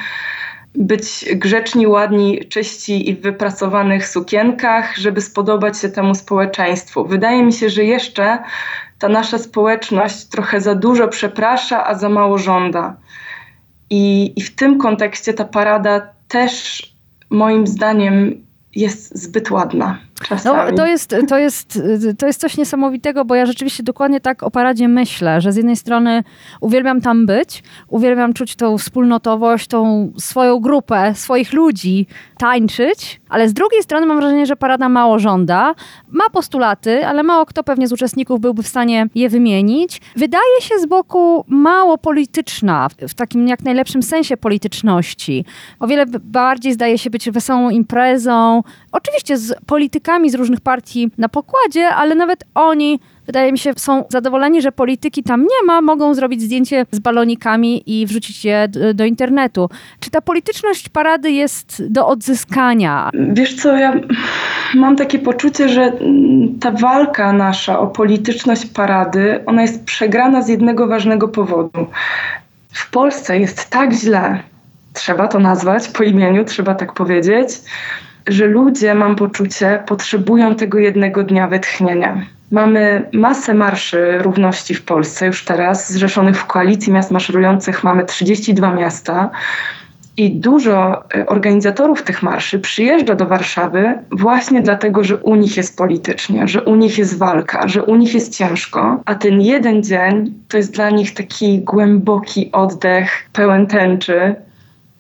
być 0.76 1.26
grzeczni, 1.36 1.88
ładni, 1.88 2.46
czyści 2.50 3.10
i 3.10 3.16
w 3.16 3.22
wypracowanych 3.22 4.08
sukienkach, 4.08 4.98
żeby 4.98 5.22
spodobać 5.22 5.80
się 5.80 5.90
temu 5.90 6.16
społeczeństwu. 6.16 7.06
Wydaje 7.06 7.44
mi 7.44 7.54
się, 7.54 7.70
że 7.70 7.84
jeszcze 7.84 8.38
ta 9.00 9.10
nasza 9.10 9.38
społeczność 9.38 10.26
trochę 10.26 10.62
za 10.62 10.76
dużo 10.76 11.08
przeprasza, 11.08 11.88
a 11.88 11.96
za 11.96 12.10
mało 12.10 12.38
żąda. 12.38 12.96
I, 13.90 14.34
i 14.36 14.42
w 14.42 14.56
tym 14.56 14.78
kontekście 14.78 15.34
ta 15.34 15.46
parada 15.46 16.08
też 16.28 16.84
moim 17.30 17.68
zdaniem 17.68 18.46
jest 18.76 19.18
zbyt 19.24 19.52
ładna. 19.52 19.98
No, 20.46 20.78
to, 20.78 20.86
jest, 20.86 21.16
to, 21.28 21.38
jest, 21.38 21.82
to 22.18 22.28
jest 22.28 22.42
coś 22.42 22.58
niesamowitego, 22.58 23.26
bo 23.26 23.36
ja 23.36 23.46
rzeczywiście 23.46 23.84
dokładnie 23.84 24.20
tak 24.20 24.44
o 24.44 24.52
paradzie 24.52 24.88
myślę, 24.88 25.42
że 25.42 25.52
z 25.52 25.56
jednej 25.56 25.76
strony 25.76 26.24
uwielbiam 26.62 27.02
tam 27.02 27.26
być, 27.26 27.64
uwielbiam 27.88 28.34
czuć 28.34 28.56
tą 28.56 28.78
wspólnotowość, 28.78 29.68
tą 29.68 30.12
swoją 30.18 30.60
grupę, 30.60 31.16
swoich 31.16 31.54
ludzi, 31.54 32.08
tańczyć, 32.38 33.22
ale 33.30 33.50
z 33.50 33.54
drugiej 33.54 33.84
strony 33.84 34.06
mam 34.06 34.18
wrażenie, 34.18 34.46
że 34.46 34.56
parada 34.56 34.90
mało 34.90 35.20
żąda, 35.20 35.76
ma 36.08 36.30
postulaty, 36.30 37.06
ale 37.06 37.24
mało 37.24 37.46
kto 37.46 37.64
pewnie 37.64 37.88
z 37.88 37.92
uczestników 37.92 38.40
byłby 38.40 38.64
w 38.64 38.68
stanie 38.68 39.08
je 39.16 39.30
wymienić. 39.30 40.02
Wydaje 40.16 40.62
się 40.62 40.80
z 40.80 40.86
boku 40.86 41.46
mało 41.48 41.98
polityczna, 41.98 42.88
w 43.08 43.14
takim 43.14 43.48
jak 43.48 43.64
najlepszym 43.64 44.04
sensie 44.04 44.38
polityczności. 44.38 45.46
O 45.80 45.88
wiele 45.88 46.06
bardziej 46.22 46.74
zdaje 46.74 46.98
się 46.98 47.10
być 47.10 47.32
wesołą 47.32 47.70
imprezą, 47.70 48.64
oczywiście 48.92 49.38
z 49.38 49.54
politykami 49.66 50.11
z 50.30 50.36
różnych 50.36 50.62
partii 50.62 51.12
na 51.18 51.30
pokładzie, 51.30 51.88
ale 51.88 52.16
nawet 52.16 52.44
oni 52.56 53.00
wydaje 53.26 53.52
mi 53.52 53.58
się, 53.58 53.74
są 53.78 54.04
zadowoleni, 54.10 54.62
że 54.62 54.72
polityki 54.72 55.24
tam 55.24 55.42
nie 55.42 55.68
ma, 55.68 55.82
mogą 55.82 56.14
zrobić 56.14 56.42
zdjęcie 56.42 56.86
z 56.92 57.00
balonikami 57.00 57.84
i 57.86 58.06
wrzucić 58.06 58.46
je 58.46 58.68
do 58.94 59.06
internetu. 59.06 59.70
Czy 60.00 60.10
ta 60.10 60.22
polityczność 60.22 60.90
parady 60.90 61.32
jest 61.32 61.88
do 61.90 62.08
odzyskania? 62.08 63.10
Wiesz 63.14 63.56
co, 63.56 63.78
ja 63.78 63.94
mam 64.76 64.96
takie 64.96 65.20
poczucie, 65.20 65.70
że 65.70 65.94
ta 66.60 66.72
walka 66.72 67.34
nasza 67.34 67.80
o 67.80 67.88
polityczność 67.88 68.66
parady, 68.66 69.44
ona 69.46 69.62
jest 69.62 69.86
przegrana 69.86 70.42
z 70.42 70.50
jednego 70.50 70.88
ważnego 70.88 71.28
powodu. 71.28 71.88
W 72.74 72.92
Polsce 72.92 73.40
jest 73.40 73.70
tak 73.70 73.94
źle, 73.94 74.40
trzeba 74.94 75.28
to 75.28 75.40
nazwać 75.40 75.88
po 75.88 76.04
imieniu, 76.04 76.46
trzeba 76.46 76.76
tak 76.76 76.94
powiedzieć, 76.94 77.50
że 78.28 78.46
ludzie, 78.46 78.96
mam 78.96 79.16
poczucie, 79.16 79.84
potrzebują 79.88 80.56
tego 80.56 80.80
jednego 80.80 81.24
dnia 81.24 81.48
wytchnienia. 81.48 82.26
Mamy 82.52 83.10
masę 83.14 83.54
marszy 83.54 84.18
równości 84.18 84.74
w 84.74 84.84
Polsce 84.84 85.26
już 85.26 85.46
teraz, 85.46 85.94
zrzeszonych 85.94 86.38
w 86.38 86.46
koalicji 86.46 86.94
miast 86.94 87.12
maszerujących 87.12 87.84
mamy 87.84 88.06
32 88.06 88.74
miasta. 88.76 89.30
I 90.18 90.32
dużo 90.32 91.04
e, 91.16 91.26
organizatorów 91.26 92.04
tych 92.04 92.24
marszy 92.24 92.60
przyjeżdża 92.60 93.16
do 93.16 93.26
Warszawy 93.26 93.94
właśnie 94.12 94.62
dlatego, 94.62 95.04
że 95.04 95.18
u 95.18 95.36
nich 95.36 95.58
jest 95.58 95.78
politycznie, 95.78 96.48
że 96.48 96.64
u 96.64 96.76
nich 96.76 96.98
jest 96.98 97.18
walka, 97.18 97.68
że 97.68 97.84
u 97.84 97.96
nich 97.96 98.14
jest 98.14 98.38
ciężko, 98.38 99.02
a 99.06 99.16
ten 99.16 99.42
jeden 99.42 99.84
dzień 99.84 100.34
to 100.48 100.58
jest 100.58 100.74
dla 100.74 100.90
nich 100.90 101.14
taki 101.14 101.60
głęboki 101.60 102.50
oddech, 102.52 103.30
pełen 103.34 103.68
tęczy, 103.68 104.36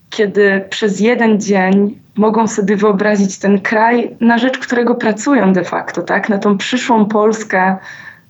kiedy 0.09 0.65
przez 0.69 0.99
jeden 0.99 1.39
dzień 1.41 2.00
mogą 2.15 2.47
sobie 2.47 2.75
wyobrazić 2.75 3.39
ten 3.39 3.59
kraj, 3.59 4.15
na 4.19 4.37
rzecz 4.37 4.57
którego 4.57 4.95
pracują 4.95 5.53
de 5.53 5.63
facto, 5.63 6.01
tak? 6.01 6.29
Na 6.29 6.37
tą 6.37 6.57
przyszłą 6.57 7.05
Polskę, 7.05 7.77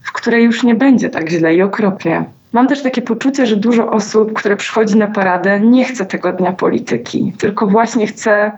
w 0.02 0.12
której 0.12 0.44
już 0.44 0.64
nie 0.64 0.76
będzie 0.76 1.10
tak 1.10 1.30
źle 1.30 1.56
i 1.56 1.62
okropnie. 1.62 2.24
Mam 2.54 2.68
też 2.68 2.84
takie 2.84 3.02
poczucie, 3.02 3.46
że 3.46 3.56
dużo 3.56 3.92
osób, 3.92 4.34
które 4.34 4.56
przychodzi 4.56 4.98
na 4.98 5.08
paradę, 5.08 5.60
nie 5.60 5.86
chce 5.86 6.06
tego 6.06 6.34
dnia 6.34 6.52
polityki, 6.52 7.34
tylko 7.38 7.68
właśnie 7.68 8.08
chce 8.08 8.52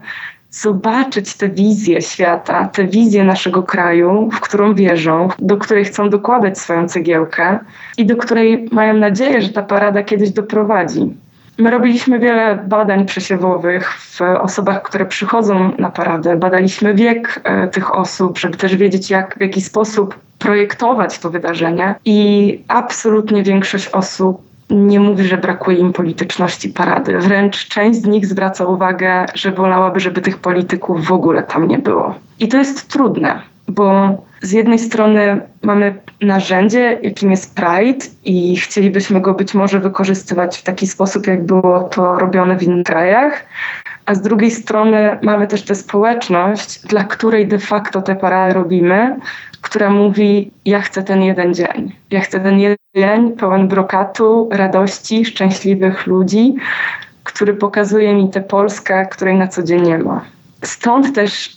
zobaczyć 0.50 1.34
tę 1.34 1.48
wizję 1.48 2.02
świata, 2.02 2.68
tę 2.68 2.84
wizję 2.84 3.24
naszego 3.24 3.62
kraju, 3.62 4.30
w 4.32 4.40
którą 4.40 4.74
wierzą, 4.74 5.28
do 5.38 5.56
której 5.56 5.84
chcą 5.84 6.10
dokładać 6.10 6.58
swoją 6.58 6.88
cegiełkę 6.88 7.58
i 7.98 8.06
do 8.06 8.16
której 8.16 8.68
mają 8.72 8.94
nadzieję, 8.94 9.42
że 9.42 9.48
ta 9.48 9.62
parada 9.62 10.02
kiedyś 10.02 10.30
doprowadzi. 10.30 11.14
My 11.58 11.70
robiliśmy 11.70 12.18
wiele 12.18 12.56
badań 12.66 13.06
przesiewowych 13.06 13.92
w 13.92 14.20
osobach, 14.20 14.82
które 14.82 15.06
przychodzą 15.06 15.72
na 15.78 15.90
paradę. 15.90 16.36
Badaliśmy 16.36 16.94
wiek 16.94 17.40
e, 17.44 17.68
tych 17.68 17.94
osób, 17.94 18.38
żeby 18.38 18.56
też 18.56 18.76
wiedzieć, 18.76 19.10
jak, 19.10 19.38
w 19.38 19.40
jaki 19.40 19.60
sposób 19.60 20.18
projektować 20.38 21.18
to 21.18 21.30
wydarzenie. 21.30 21.94
I 22.04 22.60
absolutnie 22.68 23.42
większość 23.42 23.88
osób 23.88 24.42
nie 24.70 25.00
mówi, 25.00 25.24
że 25.24 25.36
brakuje 25.36 25.78
im 25.78 25.92
polityczności 25.92 26.68
parady. 26.68 27.18
Wręcz 27.18 27.68
część 27.68 28.02
z 28.02 28.06
nich 28.06 28.26
zwraca 28.26 28.64
uwagę, 28.64 29.26
że 29.34 29.52
wolałaby, 29.52 30.00
żeby 30.00 30.20
tych 30.20 30.38
polityków 30.38 31.06
w 31.06 31.12
ogóle 31.12 31.42
tam 31.42 31.68
nie 31.68 31.78
było. 31.78 32.14
I 32.40 32.48
to 32.48 32.58
jest 32.58 32.88
trudne, 32.88 33.40
bo 33.68 34.16
z 34.42 34.52
jednej 34.52 34.78
strony 34.78 35.40
mamy 35.62 35.94
narzędzie, 36.20 36.98
jakim 37.02 37.30
jest 37.30 37.54
Pride 37.54 38.06
i 38.24 38.56
chcielibyśmy 38.56 39.20
go 39.20 39.34
być 39.34 39.54
może 39.54 39.80
wykorzystywać 39.80 40.58
w 40.58 40.62
taki 40.62 40.86
sposób, 40.86 41.26
jak 41.26 41.44
było 41.44 41.80
to 41.80 42.18
robione 42.18 42.56
w 42.56 42.62
innych 42.62 42.86
krajach, 42.86 43.46
a 44.06 44.14
z 44.14 44.20
drugiej 44.20 44.50
strony 44.50 45.18
mamy 45.22 45.46
też 45.46 45.62
tę 45.62 45.74
społeczność, 45.74 46.86
dla 46.86 47.04
której 47.04 47.48
de 47.48 47.58
facto 47.58 48.02
te 48.02 48.16
parady 48.16 48.54
robimy, 48.54 49.16
która 49.62 49.90
mówi: 49.90 50.50
Ja 50.64 50.80
chcę 50.80 51.02
ten 51.02 51.22
jeden 51.22 51.54
dzień. 51.54 51.92
Ja 52.10 52.20
chcę 52.20 52.40
ten 52.40 52.58
jeden 52.58 52.76
dzień 52.96 53.32
pełen 53.32 53.68
brokatu, 53.68 54.48
radości, 54.52 55.24
szczęśliwych 55.24 56.06
ludzi, 56.06 56.54
który 57.22 57.54
pokazuje 57.54 58.14
mi 58.14 58.30
tę 58.30 58.40
Polskę, 58.40 59.06
której 59.06 59.34
na 59.34 59.48
co 59.48 59.62
dzień 59.62 59.82
nie 59.82 59.98
ma. 59.98 60.33
Stąd 60.64 61.14
też 61.14 61.54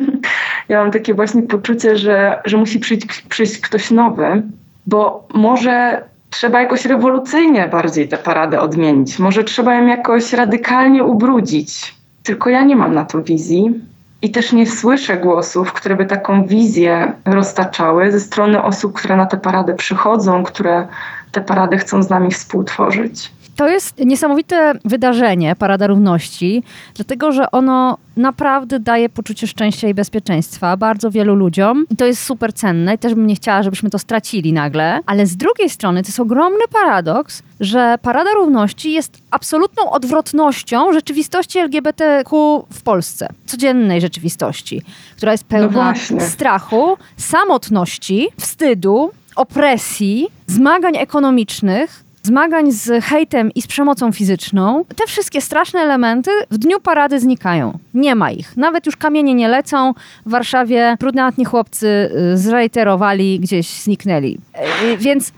ja 0.68 0.82
mam 0.82 0.90
takie 0.90 1.14
właśnie 1.14 1.42
poczucie, 1.42 1.96
że, 1.96 2.42
że 2.44 2.56
musi 2.56 2.80
przyjść, 2.80 3.22
przyjść 3.22 3.58
ktoś 3.58 3.90
nowy, 3.90 4.42
bo 4.86 5.28
może 5.34 6.04
trzeba 6.30 6.60
jakoś 6.60 6.84
rewolucyjnie 6.84 7.68
bardziej 7.68 8.08
tę 8.08 8.18
paradę 8.18 8.60
odmienić. 8.60 9.18
Może 9.18 9.44
trzeba 9.44 9.74
ją 9.74 9.86
jakoś 9.86 10.32
radykalnie 10.32 11.04
ubrudzić. 11.04 11.94
Tylko 12.22 12.50
ja 12.50 12.64
nie 12.64 12.76
mam 12.76 12.94
na 12.94 13.04
to 13.04 13.22
wizji 13.22 13.80
i 14.22 14.30
też 14.30 14.52
nie 14.52 14.66
słyszę 14.66 15.16
głosów, 15.16 15.72
które 15.72 15.96
by 15.96 16.06
taką 16.06 16.46
wizję 16.46 17.12
roztaczały 17.24 18.12
ze 18.12 18.20
strony 18.20 18.62
osób, 18.62 18.92
które 18.92 19.16
na 19.16 19.26
tę 19.26 19.36
paradę 19.36 19.74
przychodzą, 19.74 20.44
które 20.44 20.88
tę 21.32 21.40
paradę 21.40 21.76
chcą 21.76 22.02
z 22.02 22.10
nami 22.10 22.30
współtworzyć. 22.30 23.30
To 23.56 23.68
jest 23.68 23.98
niesamowite 23.98 24.74
wydarzenie, 24.84 25.56
Parada 25.56 25.86
Równości, 25.86 26.62
dlatego 26.94 27.32
że 27.32 27.50
ono 27.50 27.98
naprawdę 28.16 28.80
daje 28.80 29.08
poczucie 29.08 29.46
szczęścia 29.46 29.88
i 29.88 29.94
bezpieczeństwa 29.94 30.76
bardzo 30.76 31.10
wielu 31.10 31.34
ludziom. 31.34 31.86
I 31.90 31.96
to 31.96 32.04
jest 32.04 32.22
super 32.22 32.52
cenne 32.52 32.94
i 32.94 32.98
też 32.98 33.14
bym 33.14 33.26
nie 33.26 33.34
chciała, 33.34 33.62
żebyśmy 33.62 33.90
to 33.90 33.98
stracili 33.98 34.52
nagle. 34.52 35.00
Ale 35.06 35.26
z 35.26 35.36
drugiej 35.36 35.70
strony 35.70 36.02
to 36.02 36.08
jest 36.08 36.20
ogromny 36.20 36.64
paradoks, 36.72 37.42
że 37.60 37.98
Parada 38.02 38.30
Równości 38.32 38.92
jest 38.92 39.18
absolutną 39.30 39.90
odwrotnością 39.90 40.92
rzeczywistości 40.92 41.58
LGBTQ 41.58 42.64
w 42.72 42.82
Polsce. 42.82 43.28
Codziennej 43.46 44.00
rzeczywistości, 44.00 44.82
która 45.16 45.32
jest 45.32 45.44
pełna 45.44 45.94
no 46.10 46.20
strachu, 46.20 46.96
samotności, 47.16 48.28
wstydu, 48.40 49.10
opresji, 49.36 50.26
zmagań 50.46 50.96
ekonomicznych, 50.96 52.04
zmagań 52.26 52.72
z 52.72 53.04
hejtem 53.04 53.50
i 53.54 53.62
z 53.62 53.66
przemocą 53.66 54.12
fizyczną, 54.12 54.84
te 54.96 55.06
wszystkie 55.06 55.40
straszne 55.40 55.80
elementy 55.80 56.30
w 56.50 56.58
dniu 56.58 56.80
parady 56.80 57.20
znikają. 57.20 57.78
Nie 57.94 58.14
ma 58.14 58.30
ich. 58.30 58.56
Nawet 58.56 58.86
już 58.86 58.96
kamienie 58.96 59.34
nie 59.34 59.48
lecą. 59.48 59.94
W 60.26 60.30
Warszawie 60.30 60.96
brudnatni 61.00 61.44
chłopcy 61.44 62.10
y, 62.32 62.38
zreiterowali, 62.38 63.40
gdzieś 63.40 63.68
zniknęli. 63.68 64.38
Y, 64.84 64.96
więc 64.96 65.32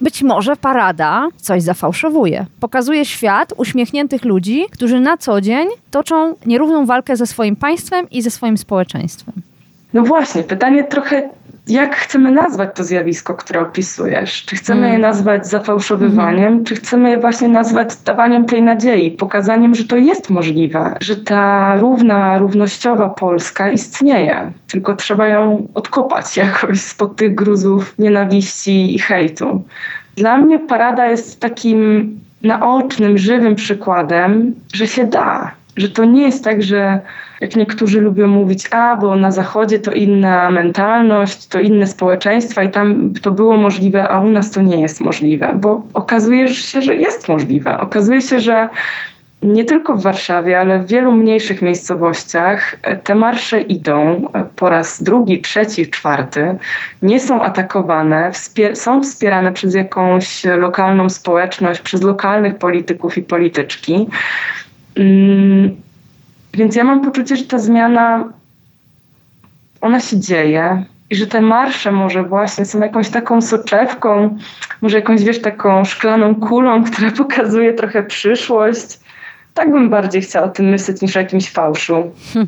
być 0.00 0.22
może 0.22 0.56
parada 0.56 1.28
coś 1.36 1.62
zafałszowuje. 1.62 2.46
Pokazuje 2.60 3.04
świat 3.04 3.52
uśmiechniętych 3.56 4.24
ludzi, 4.24 4.64
którzy 4.70 5.00
na 5.00 5.16
co 5.16 5.40
dzień 5.40 5.68
toczą 5.90 6.34
nierówną 6.46 6.86
walkę 6.86 7.16
ze 7.16 7.26
swoim 7.26 7.56
państwem 7.56 8.10
i 8.10 8.22
ze 8.22 8.30
swoim 8.30 8.58
społeczeństwem. 8.58 9.34
No 9.92 10.02
właśnie, 10.02 10.42
pytanie 10.42 10.84
trochę 10.84 11.30
jak 11.68 11.96
chcemy 11.96 12.32
nazwać 12.32 12.70
to 12.74 12.84
zjawisko, 12.84 13.34
które 13.34 13.60
opisujesz? 13.60 14.44
Czy 14.44 14.56
chcemy 14.56 14.80
je 14.80 14.88
mm. 14.88 15.00
nazwać 15.00 15.46
zafałszowywaniem, 15.46 16.52
mm. 16.52 16.64
czy 16.64 16.74
chcemy 16.74 17.10
je 17.10 17.18
właśnie 17.18 17.48
nazwać 17.48 17.96
dawaniem 17.96 18.44
tej 18.44 18.62
nadziei, 18.62 19.10
pokazaniem, 19.10 19.74
że 19.74 19.84
to 19.84 19.96
jest 19.96 20.30
możliwe, 20.30 20.96
że 21.00 21.16
ta 21.16 21.76
równa, 21.76 22.38
równościowa 22.38 23.08
Polska 23.08 23.70
istnieje, 23.70 24.52
tylko 24.68 24.96
trzeba 24.96 25.28
ją 25.28 25.68
odkopać 25.74 26.36
jakoś 26.46 26.80
spod 26.80 27.16
tych 27.16 27.34
gruzów 27.34 27.94
nienawiści 27.98 28.94
i 28.94 28.98
hejtu. 28.98 29.64
Dla 30.16 30.38
mnie 30.38 30.58
parada 30.58 31.06
jest 31.06 31.40
takim 31.40 32.10
naocznym, 32.42 33.18
żywym 33.18 33.54
przykładem, 33.54 34.54
że 34.74 34.86
się 34.86 35.06
da, 35.06 35.50
że 35.76 35.88
to 35.88 36.04
nie 36.04 36.22
jest 36.22 36.44
tak, 36.44 36.62
że 36.62 37.00
jak 37.40 37.56
niektórzy 37.56 38.00
lubią 38.00 38.26
mówić, 38.26 38.68
a 38.70 38.96
bo 38.96 39.16
na 39.16 39.30
Zachodzie 39.30 39.78
to 39.78 39.92
inna 39.92 40.50
mentalność, 40.50 41.46
to 41.46 41.60
inne 41.60 41.86
społeczeństwa 41.86 42.62
i 42.62 42.70
tam 42.70 43.12
to 43.22 43.30
było 43.30 43.56
możliwe, 43.56 44.08
a 44.08 44.20
u 44.20 44.30
nas 44.30 44.50
to 44.50 44.62
nie 44.62 44.80
jest 44.80 45.00
możliwe, 45.00 45.52
bo 45.54 45.82
okazuje 45.94 46.48
się, 46.48 46.82
że 46.82 46.96
jest 46.96 47.28
możliwe. 47.28 47.80
Okazuje 47.80 48.20
się, 48.20 48.40
że 48.40 48.68
nie 49.42 49.64
tylko 49.64 49.96
w 49.96 50.02
Warszawie, 50.02 50.60
ale 50.60 50.78
w 50.78 50.86
wielu 50.86 51.12
mniejszych 51.12 51.62
miejscowościach 51.62 52.76
te 53.04 53.14
marsze 53.14 53.60
idą 53.60 54.28
po 54.56 54.68
raz 54.68 55.02
drugi, 55.02 55.40
trzeci, 55.40 55.90
czwarty, 55.90 56.56
nie 57.02 57.20
są 57.20 57.42
atakowane, 57.42 58.32
wspier 58.32 58.76
są 58.76 59.02
wspierane 59.02 59.52
przez 59.52 59.74
jakąś 59.74 60.44
lokalną 60.44 61.08
społeczność, 61.08 61.80
przez 61.80 62.02
lokalnych 62.02 62.58
polityków 62.58 63.18
i 63.18 63.22
polityczki. 63.22 64.06
Mm, 64.96 65.76
więc 66.54 66.76
ja 66.76 66.84
mam 66.84 67.00
poczucie, 67.00 67.36
że 67.36 67.44
ta 67.44 67.58
zmiana, 67.58 68.24
ona 69.80 70.00
się 70.00 70.20
dzieje 70.20 70.84
i 71.10 71.16
że 71.16 71.26
te 71.26 71.40
marsze 71.40 71.92
może 71.92 72.22
właśnie 72.22 72.64
są 72.64 72.80
jakąś 72.80 73.08
taką 73.08 73.40
soczewką, 73.40 74.38
może 74.82 74.96
jakąś, 74.96 75.24
wiesz, 75.24 75.42
taką 75.42 75.84
szklaną 75.84 76.34
kulą, 76.34 76.82
która 76.92 77.10
pokazuje 77.10 77.74
trochę 77.74 78.02
przyszłość. 78.02 79.00
Tak 79.54 79.72
bym 79.72 79.90
bardziej 79.90 80.22
chciała 80.22 80.46
o 80.46 80.48
tym 80.48 80.66
myśleć 80.66 81.02
niż 81.02 81.16
o 81.16 81.20
jakimś 81.20 81.50
fałszu. 81.50 82.02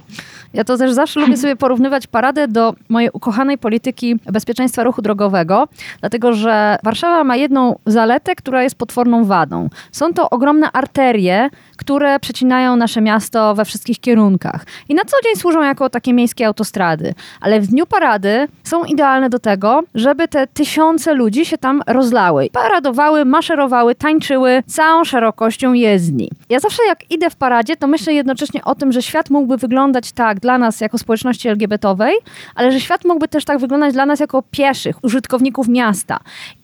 Ja 0.55 0.65
to 0.65 0.79
też 0.79 0.93
zawsze 0.93 1.21
lubię 1.21 1.37
sobie 1.37 1.57
porównywać 1.57 2.07
paradę 2.07 2.49
do 2.49 2.75
mojej 2.89 3.11
ukochanej 3.13 3.59
polityki 3.59 4.17
bezpieczeństwa 4.33 4.85
ruchu 4.85 5.03
drogowego, 5.03 5.69
dlatego 6.01 6.33
że 6.33 6.79
Warszawa 6.85 7.25
ma 7.25 7.37
jedną 7.37 7.79
zaletę, 7.87 8.35
która 8.35 8.63
jest 8.63 8.79
potworną 8.79 9.25
wadą. 9.25 9.69
Są 9.93 10.15
to 10.15 10.31
ogromne 10.31 10.73
arterie, 10.73 11.51
które 11.83 12.21
przecinają 12.21 12.77
nasze 12.77 13.01
miasto 13.01 13.55
we 13.55 13.65
wszystkich 13.65 14.01
kierunkach. 14.01 14.67
I 14.89 14.95
na 14.95 15.03
co 15.05 15.17
dzień 15.25 15.37
służą 15.37 15.63
jako 15.63 15.91
takie 15.91 16.13
miejskie 16.13 16.47
autostrady. 16.47 17.15
Ale 17.41 17.61
w 17.61 17.67
dniu 17.67 17.87
parady 17.87 18.49
są 18.65 18.85
idealne 18.85 19.31
do 19.31 19.39
tego, 19.39 19.83
żeby 19.95 20.29
te 20.29 20.47
tysiące 20.47 21.15
ludzi 21.15 21.47
się 21.47 21.59
tam 21.59 21.83
rozlały. 21.87 22.49
Paradowały, 22.53 23.25
maszerowały, 23.25 23.95
tańczyły 23.95 24.63
całą 24.67 25.05
szerokością 25.05 25.73
jezdni. 25.73 26.31
Ja 26.49 26.61
zawsze 26.61 26.83
jak 26.89 27.11
idę 27.11 27.31
w 27.31 27.37
paradzie, 27.37 27.77
to 27.77 27.87
myślę 27.87 28.15
jednocześnie 28.15 28.65
o 28.65 28.75
tym, 28.75 28.93
że 28.93 29.03
świat 29.03 29.31
mógłby 29.31 29.57
wyglądać 29.57 30.13
tak 30.13 30.41
dla 30.41 30.59
nas 30.59 30.81
jako 30.81 30.99
społeczności 30.99 31.49
LGBT-owej, 31.49 32.15
ale 32.55 32.73
że 32.73 32.81
świat 32.81 33.05
mógłby 33.05 33.29
też 33.29 33.45
tak 33.45 33.59
wyglądać 33.59 33.93
dla 33.93 34.07
nas 34.07 34.21
jako 34.21 34.43
pieszych, 34.51 35.05
użytkowników 35.05 35.69
miasta. 35.69 36.19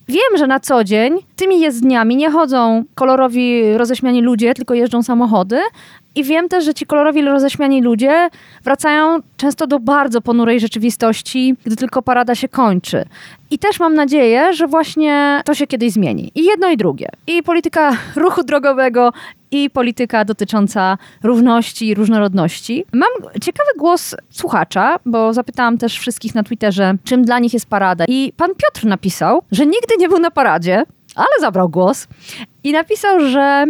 Wiem, 0.09 0.39
że 0.39 0.47
na 0.47 0.61
co 0.61 0.85
dzień 0.85 1.19
tymi 1.38 1.61
jezdniami 1.61 2.16
nie 2.16 2.30
chodzą 2.30 2.85
kolorowi 2.95 3.76
roześmiani 3.76 4.23
ludzie, 4.23 4.54
tylko 4.54 4.75
jeżdżą 4.75 5.02
samochody. 5.02 5.61
I 6.14 6.25
wiem 6.25 6.49
też, 6.49 6.64
że 6.64 6.75
ci 6.75 6.87
kolorowi 6.87 7.23
roześmiani 7.23 7.83
ludzie 7.83 8.28
wracają 8.64 9.18
często 9.37 9.66
do 9.66 9.78
bardzo 9.80 10.21
ponurej 10.21 10.61
rzeczywistości, 10.61 11.57
gdy 11.64 11.76
tylko 11.76 12.02
parada 12.02 12.35
się 12.35 12.49
kończy. 12.49 13.04
I 13.50 13.59
też 13.59 13.80
mam 13.80 13.95
nadzieję, 13.95 14.52
że 14.52 14.66
właśnie 14.66 15.42
to 15.45 15.54
się 15.54 15.66
kiedyś 15.66 15.92
zmieni. 15.92 16.33
I 16.35 16.45
jedno 16.45 16.71
i 16.71 16.76
drugie. 16.76 17.09
I 17.26 17.42
polityka 17.42 17.97
ruchu 18.25 18.42
drogowego, 18.45 19.12
i 19.50 19.71
polityka 19.71 20.25
dotycząca 20.25 20.99
równości 21.23 21.87
i 21.87 21.95
różnorodności. 21.95 22.85
Mam 22.92 23.33
ciekawy 23.42 23.71
głos 23.78 24.14
słuchacza, 24.30 24.99
bo 25.07 25.33
zapytałam 25.33 25.78
też 25.78 25.99
wszystkich 25.99 26.35
na 26.35 26.42
Twitterze, 26.42 26.95
czym 27.04 27.25
dla 27.25 27.38
nich 27.38 27.54
jest 27.54 27.66
parada. 27.66 28.04
I 28.09 28.33
pan 28.37 28.50
Piotr 28.50 28.87
napisał, 28.87 29.42
że 29.52 29.66
nigdy 29.66 29.95
nie 29.99 30.09
był 30.09 30.18
na 30.18 30.30
paradzie, 30.30 30.83
ale 31.19 31.41
zabrał 31.41 31.69
głos 31.69 32.07
i 32.65 32.73
napisał, 32.73 33.21
że 33.21 33.67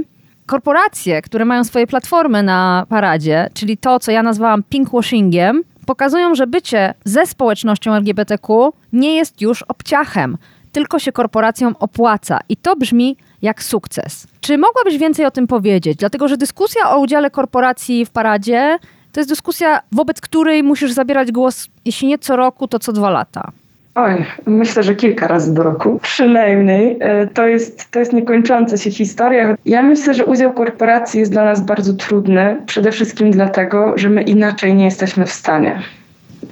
korporacje, 0.46 1.22
które 1.22 1.44
mają 1.44 1.64
swoje 1.64 1.86
platformy 1.86 2.42
na 2.42 2.86
paradzie, 2.88 3.50
czyli 3.54 3.76
to, 3.76 3.98
co 3.98 4.12
ja 4.12 4.22
nazwałam 4.22 4.62
pinkwashingiem, 4.62 5.62
pokazują, 5.86 6.34
że 6.34 6.46
bycie 6.46 6.94
ze 7.04 7.26
społecznością 7.26 7.94
LGBTQ 7.94 8.72
nie 8.92 9.16
jest 9.16 9.40
już 9.40 9.62
obciachem, 9.62 10.38
tylko 10.72 10.98
się 10.98 11.12
korporacjom 11.12 11.76
opłaca. 11.78 12.38
I 12.48 12.56
to 12.56 12.76
brzmi 12.76 13.16
jak 13.42 13.62
sukces. 13.62 14.26
Czy 14.40 14.58
mogłabyś 14.58 14.98
więcej 14.98 15.26
o 15.26 15.30
tym 15.30 15.46
powiedzieć? 15.46 15.98
Dlatego, 15.98 16.28
że 16.28 16.36
dyskusja 16.36 16.90
o 16.90 16.98
udziale 16.98 17.30
korporacji 17.30 18.06
w 18.06 18.10
paradzie 18.10 18.78
to 19.12 19.20
jest 19.20 19.30
dyskusja, 19.30 19.80
wobec 19.92 20.20
której 20.20 20.62
musisz 20.62 20.92
zabierać 20.92 21.32
głos, 21.32 21.68
jeśli 21.84 22.08
nie 22.08 22.18
co 22.18 22.36
roku, 22.36 22.68
to 22.68 22.78
co 22.78 22.92
dwa 22.92 23.10
lata. 23.10 23.52
Oj, 24.00 24.24
myślę, 24.46 24.82
że 24.82 24.94
kilka 24.94 25.26
razy 25.26 25.54
do 25.54 25.62
roku 25.62 25.98
przynajmniej. 26.02 26.96
E, 27.00 27.26
to 27.26 27.46
jest, 27.46 27.90
to 27.90 27.98
jest 27.98 28.12
niekończąca 28.12 28.76
się 28.76 28.90
historia. 28.90 29.56
Ja 29.64 29.82
myślę, 29.82 30.14
że 30.14 30.24
udział 30.24 30.52
korporacji 30.52 31.20
jest 31.20 31.32
dla 31.32 31.44
nas 31.44 31.60
bardzo 31.60 31.94
trudny, 31.94 32.62
przede 32.66 32.92
wszystkim 32.92 33.30
dlatego, 33.30 33.98
że 33.98 34.08
my 34.10 34.22
inaczej 34.22 34.74
nie 34.74 34.84
jesteśmy 34.84 35.26
w 35.26 35.32
stanie. 35.32 35.82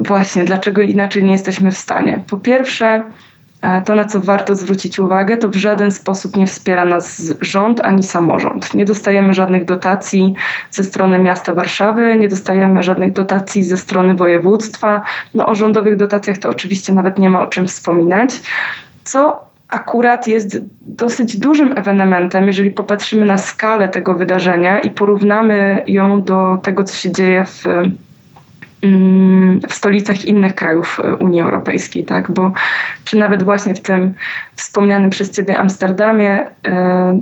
Właśnie, 0.00 0.44
dlaczego 0.44 0.82
inaczej 0.82 1.24
nie 1.24 1.32
jesteśmy 1.32 1.70
w 1.70 1.78
stanie? 1.78 2.20
Po 2.30 2.37
pierwsze, 2.37 3.02
to, 3.85 3.94
na 3.94 4.05
co 4.05 4.20
warto 4.20 4.55
zwrócić 4.55 4.98
uwagę, 4.98 5.37
to 5.37 5.48
w 5.48 5.55
żaden 5.55 5.90
sposób 5.90 6.37
nie 6.37 6.46
wspiera 6.46 6.85
nas 6.85 7.22
rząd 7.40 7.81
ani 7.81 8.02
samorząd. 8.02 8.74
Nie 8.74 8.85
dostajemy 8.85 9.35
żadnych 9.35 9.64
dotacji 9.64 10.35
ze 10.70 10.85
strony 10.85 11.18
miasta 11.18 11.55
Warszawy, 11.55 12.16
nie 12.16 12.29
dostajemy 12.29 12.83
żadnych 12.83 13.12
dotacji 13.12 13.64
ze 13.64 13.76
strony 13.76 14.14
województwa. 14.14 15.02
No, 15.35 15.46
o 15.46 15.55
rządowych 15.55 15.96
dotacjach 15.96 16.38
to 16.38 16.48
oczywiście 16.48 16.92
nawet 16.92 17.18
nie 17.18 17.31
ma 17.31 17.42
o 17.42 17.46
czym 17.46 17.66
wspominać. 17.66 18.31
Co 19.05 19.46
akurat 19.68 20.26
jest 20.26 20.59
dosyć 20.81 21.37
dużym 21.37 21.79
ewenementem, 21.79 22.46
jeżeli 22.46 22.70
popatrzymy 22.70 23.26
na 23.26 23.38
skalę 23.38 23.88
tego 23.88 24.14
wydarzenia 24.14 24.81
i 24.81 24.90
porównamy 24.90 25.83
ją 25.87 26.22
do 26.22 26.59
tego, 26.62 26.85
co 26.85 26.96
się 26.96 27.12
dzieje 27.12 27.44
w 27.44 27.64
w 29.69 29.75
stolicach 29.75 30.25
innych 30.25 30.55
krajów 30.55 31.01
e, 31.05 31.17
Unii 31.17 31.41
Europejskiej, 31.41 32.05
tak? 32.05 32.31
Bo 32.31 32.53
czy 33.05 33.17
nawet 33.17 33.43
właśnie 33.43 33.75
w 33.75 33.81
tym 33.81 34.15
wspomnianym 34.57 35.11
przez 35.11 35.31
Ciebie 35.31 35.59
Amsterdamie, 35.59 36.47
e, 36.67 37.21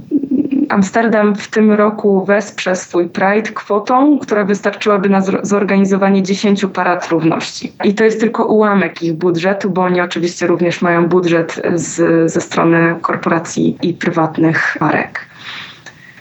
Amsterdam 0.69 1.35
w 1.35 1.49
tym 1.49 1.73
roku 1.73 2.25
wesprze 2.25 2.77
swój 2.77 3.09
Pride 3.09 3.51
kwotą, 3.51 4.19
która 4.19 4.45
wystarczyłaby 4.45 5.09
na 5.09 5.21
zorganizowanie 5.43 6.23
10 6.23 6.67
parad 6.67 7.09
równości. 7.09 7.73
I 7.85 7.95
to 7.95 8.05
jest 8.05 8.21
tylko 8.21 8.45
ułamek 8.45 9.03
ich 9.03 9.13
budżetu, 9.13 9.71
bo 9.71 9.83
oni 9.83 10.01
oczywiście 10.01 10.47
również 10.47 10.83
mają 10.83 11.09
budżet 11.09 11.63
z, 11.75 12.33
ze 12.33 12.41
strony 12.41 12.95
korporacji 13.03 13.79
i 13.83 13.95
prywatnych 13.95 14.77
marek. 14.81 15.34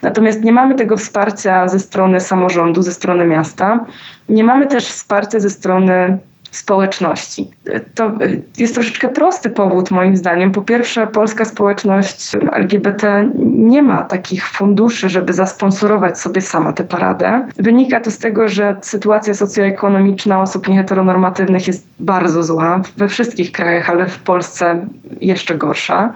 Natomiast 0.04 0.44
nie 0.44 0.52
mamy 0.52 0.76
tego 0.76 0.98
wsparcia 0.98 1.68
ze 1.68 1.80
strony 1.80 2.20
samorządu, 2.20 2.82
ze 2.82 2.92
strony 2.92 3.26
miasta. 3.26 3.86
Nie 4.30 4.44
mamy 4.44 4.68
też 4.68 4.88
wsparcia 4.88 5.40
ze 5.40 5.50
strony 5.50 6.18
społeczności. 6.52 7.52
To 7.96 8.12
jest 8.58 8.74
troszeczkę 8.74 9.10
prosty 9.10 9.50
powód, 9.50 9.92
moim 9.92 10.18
zdaniem. 10.18 10.52
Po 10.52 10.62
pierwsze, 10.62 11.08
polska 11.08 11.46
społeczność 11.46 12.32
LGBT 12.52 13.30
nie 13.46 13.84
ma 13.84 14.04
takich 14.04 14.48
funduszy, 14.48 15.10
żeby 15.10 15.34
zasponsorować 15.34 16.20
sobie 16.20 16.42
sama 16.42 16.74
tę 16.74 16.84
paradę. 16.84 17.48
Wynika 17.56 18.00
to 18.00 18.12
z 18.12 18.18
tego, 18.18 18.48
że 18.48 18.76
sytuacja 18.82 19.34
socjoekonomiczna 19.34 20.42
osób 20.42 20.68
nieheteronormatywnych 20.68 21.68
jest 21.68 21.88
bardzo 22.00 22.44
zła 22.44 22.82
we 22.98 23.08
wszystkich 23.08 23.52
krajach, 23.52 23.90
ale 23.90 24.06
w 24.06 24.20
Polsce 24.20 24.86
jeszcze 25.22 25.56
gorsza. 25.56 26.14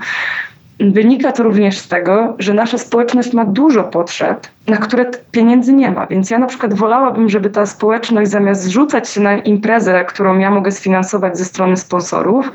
Wynika 0.79 1.31
to 1.31 1.43
również 1.43 1.77
z 1.77 1.87
tego, 1.87 2.35
że 2.39 2.53
nasza 2.53 2.77
społeczność 2.77 3.33
ma 3.33 3.45
dużo 3.45 3.83
potrzeb, 3.83 4.47
na 4.67 4.77
które 4.77 5.05
pieniędzy 5.31 5.73
nie 5.73 5.91
ma. 5.91 6.07
Więc 6.07 6.29
ja 6.29 6.39
na 6.39 6.45
przykład 6.45 6.73
wolałabym, 6.73 7.29
żeby 7.29 7.49
ta 7.49 7.65
społeczność 7.65 8.31
zamiast 8.31 8.63
zrzucać 8.63 9.09
się 9.09 9.21
na 9.21 9.37
imprezę, 9.37 10.05
którą 10.05 10.39
ja 10.39 10.51
mogę 10.51 10.71
sfinansować 10.71 11.37
ze 11.37 11.45
strony 11.45 11.77
sponsorów, 11.77 12.51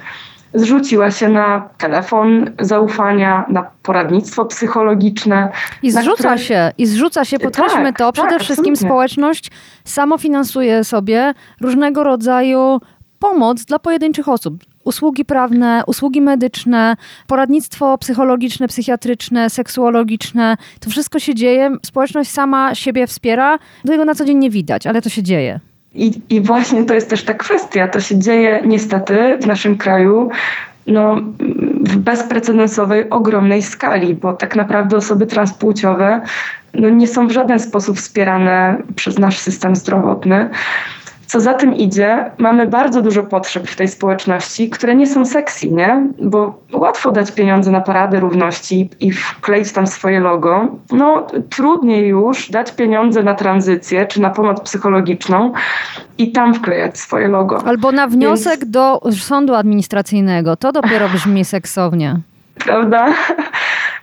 zrzuciła 0.54 1.10
się 1.10 1.28
na 1.28 1.68
telefon 1.78 2.50
zaufania, 2.60 3.44
na 3.48 3.70
poradnictwo 3.82 4.44
psychologiczne. 4.44 5.48
I 5.82 5.90
zrzuca 5.90 6.14
które... 6.14 6.38
się, 6.38 6.72
i 6.78 6.86
zrzuca 6.86 7.24
się, 7.24 7.38
podkreślmy 7.38 7.92
tak, 7.92 7.98
to. 7.98 8.12
Przede 8.12 8.28
tak, 8.28 8.40
wszystkim 8.40 8.72
absolutnie. 8.72 8.88
społeczność 8.88 9.50
samofinansuje 9.84 10.84
sobie 10.84 11.34
różnego 11.60 12.04
rodzaju 12.04 12.80
pomoc 13.18 13.64
dla 13.64 13.78
pojedynczych 13.78 14.28
osób 14.28 14.54
usługi 14.84 15.24
prawne, 15.24 15.82
usługi 15.86 16.20
medyczne, 16.20 16.96
poradnictwo 17.26 17.98
psychologiczne, 17.98 18.68
psychiatryczne, 18.68 19.50
seksuologiczne. 19.50 20.56
To 20.80 20.90
wszystko 20.90 21.18
się 21.18 21.34
dzieje. 21.34 21.70
Społeczność 21.86 22.30
sama 22.30 22.74
siebie 22.74 23.06
wspiera. 23.06 23.58
Tego 23.86 24.04
na 24.04 24.14
co 24.14 24.24
dzień 24.24 24.38
nie 24.38 24.50
widać, 24.50 24.86
ale 24.86 25.02
to 25.02 25.08
się 25.08 25.22
dzieje. 25.22 25.60
I, 25.94 26.20
I 26.30 26.40
właśnie 26.40 26.84
to 26.84 26.94
jest 26.94 27.10
też 27.10 27.24
ta 27.24 27.34
kwestia. 27.34 27.88
To 27.88 28.00
się 28.00 28.18
dzieje 28.18 28.62
niestety 28.66 29.38
w 29.40 29.46
naszym 29.46 29.78
kraju 29.78 30.30
no, 30.86 31.16
w 31.80 31.96
bezprecedensowej, 31.96 33.10
ogromnej 33.10 33.62
skali, 33.62 34.14
bo 34.14 34.32
tak 34.32 34.56
naprawdę 34.56 34.96
osoby 34.96 35.26
transpłciowe 35.26 36.20
no, 36.74 36.88
nie 36.88 37.08
są 37.08 37.28
w 37.28 37.32
żaden 37.32 37.60
sposób 37.60 37.96
wspierane 37.96 38.76
przez 38.96 39.18
nasz 39.18 39.38
system 39.38 39.76
zdrowotny. 39.76 40.50
Co 41.32 41.40
za 41.40 41.54
tym 41.54 41.74
idzie, 41.74 42.30
mamy 42.38 42.66
bardzo 42.66 43.02
dużo 43.02 43.22
potrzeb 43.22 43.68
w 43.68 43.76
tej 43.76 43.88
społeczności, 43.88 44.70
które 44.70 44.94
nie 44.94 45.06
są 45.06 45.24
sexy, 45.24 45.70
nie? 45.70 46.06
Bo 46.22 46.58
łatwo 46.72 47.12
dać 47.12 47.32
pieniądze 47.32 47.70
na 47.70 47.80
paradę 47.80 48.20
równości 48.20 48.90
i 49.00 49.12
wkleić 49.12 49.72
tam 49.72 49.86
swoje 49.86 50.20
logo. 50.20 50.68
No, 50.90 51.26
trudniej 51.50 52.08
już 52.08 52.50
dać 52.50 52.72
pieniądze 52.72 53.22
na 53.22 53.34
tranzycję 53.34 54.06
czy 54.06 54.20
na 54.20 54.30
pomoc 54.30 54.60
psychologiczną 54.60 55.52
i 56.18 56.32
tam 56.32 56.54
wklejać 56.54 56.98
swoje 56.98 57.28
logo. 57.28 57.62
Albo 57.66 57.92
na 57.92 58.06
wniosek 58.06 58.60
Więc... 58.60 58.70
do 58.70 59.00
sądu 59.10 59.54
administracyjnego. 59.54 60.56
To 60.56 60.72
dopiero 60.72 61.08
brzmi 61.08 61.44
seksownie. 61.44 62.20
Prawda? 62.54 63.14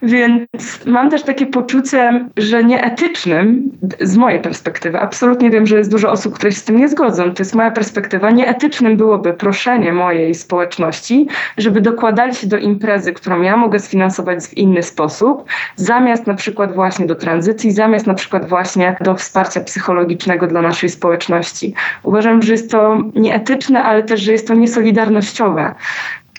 Więc 0.02 0.86
mam 0.86 1.10
też 1.10 1.24
takie 1.24 1.46
poczucie, 1.46 2.26
że 2.38 2.64
nieetycznym, 2.64 3.72
z 4.02 4.18
mojej 4.18 4.42
perspektywy, 4.42 5.00
absolutnie 5.00 5.50
wiem, 5.50 5.68
że 5.68 5.78
jest 5.78 5.92
dużo 5.92 6.12
osób, 6.12 6.36
które 6.36 6.52
się 6.52 6.58
z 6.58 6.64
tym 6.64 6.78
nie 6.78 6.90
zgodzą, 6.90 7.34
to 7.34 7.44
jest 7.44 7.56
moja 7.56 7.72
perspektywa, 7.72 8.32
nieetycznym 8.32 8.98
byłoby 8.98 9.34
proszenie 9.34 9.94
mojej 9.94 10.36
społeczności, 10.36 11.28
żeby 11.58 11.82
dokładali 11.82 12.36
się 12.36 12.48
do 12.48 12.58
imprezy, 12.58 13.14
którą 13.14 13.42
ja 13.42 13.58
mogę 13.58 13.80
sfinansować 13.80 14.44
w 14.44 14.58
inny 14.58 14.84
sposób, 14.84 15.44
zamiast 15.76 16.28
na 16.28 16.34
przykład 16.34 16.76
właśnie 16.76 17.06
do 17.06 17.16
tranzycji, 17.16 17.72
zamiast 17.72 18.08
na 18.08 18.14
przykład 18.14 18.50
właśnie 18.50 18.96
do 19.02 19.16
wsparcia 19.16 19.62
psychologicznego 19.62 20.48
dla 20.48 20.62
naszej 20.62 20.90
społeczności. 20.90 21.74
Uważam, 22.04 22.42
że 22.42 22.52
jest 22.52 22.72
to 22.72 23.04
nieetyczne, 23.16 23.84
ale 23.84 24.04
też, 24.04 24.22
że 24.22 24.32
jest 24.32 24.48
to 24.48 24.54
niesolidarnościowe 24.54 25.76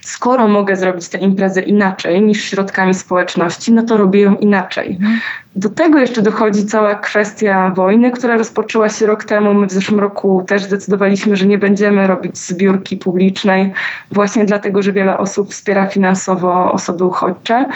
skoro 0.01 0.49
mogę 0.49 0.77
zrobić 0.77 1.09
tę 1.09 1.19
imprezę 1.19 1.63
inaczej 1.63 2.23
niż 2.23 2.45
środkami 2.45 2.95
społeczności, 2.95 3.73
no 3.73 3.83
to 3.83 3.97
robię 3.97 4.21
ją 4.21 4.37
inaczej. 4.37 4.99
Do 5.57 5.69
tego 5.69 5.99
jeszcze 5.99 6.23
dochodzi 6.23 6.67
cała 6.67 6.95
kwestia 6.95 7.73
wojny, 7.77 8.11
która 8.11 8.37
rozpoczęła 8.37 8.89
się 8.89 9.07
rok 9.07 9.25
temu. 9.25 9.55
My 9.55 9.67
w 9.67 9.73
zeszłym 9.73 10.01
roku 10.01 10.45
też 10.47 10.63
zdecydowaliśmy, 10.63 11.37
że 11.37 11.47
nie 11.47 11.59
będziemy 11.59 12.07
robić 12.07 12.39
zbiórki 12.39 12.97
publicznej, 12.97 13.73
właśnie 14.13 14.45
dlatego, 14.45 14.83
że 14.83 14.93
wiele 14.93 15.19
osób 15.19 15.51
wspiera 15.51 15.87
finansowo 15.87 16.73
osoby 16.73 17.05
uchodźcze. 17.05 17.67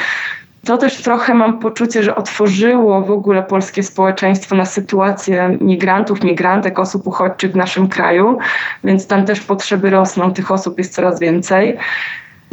To 0.64 0.78
też 0.78 1.02
trochę 1.02 1.34
mam 1.34 1.58
poczucie, 1.58 2.02
że 2.02 2.16
otworzyło 2.16 3.02
w 3.02 3.10
ogóle 3.10 3.42
polskie 3.42 3.82
społeczeństwo 3.82 4.56
na 4.56 4.64
sytuację 4.64 5.58
migrantów, 5.60 6.24
migrantek, 6.24 6.78
osób 6.78 7.06
uchodźczych 7.06 7.52
w 7.52 7.56
naszym 7.56 7.88
kraju, 7.88 8.38
więc 8.84 9.06
tam 9.06 9.24
też 9.24 9.40
potrzeby 9.40 9.90
rosną, 9.90 10.32
tych 10.32 10.50
osób 10.50 10.78
jest 10.78 10.94
coraz 10.94 11.20
więcej. 11.20 11.78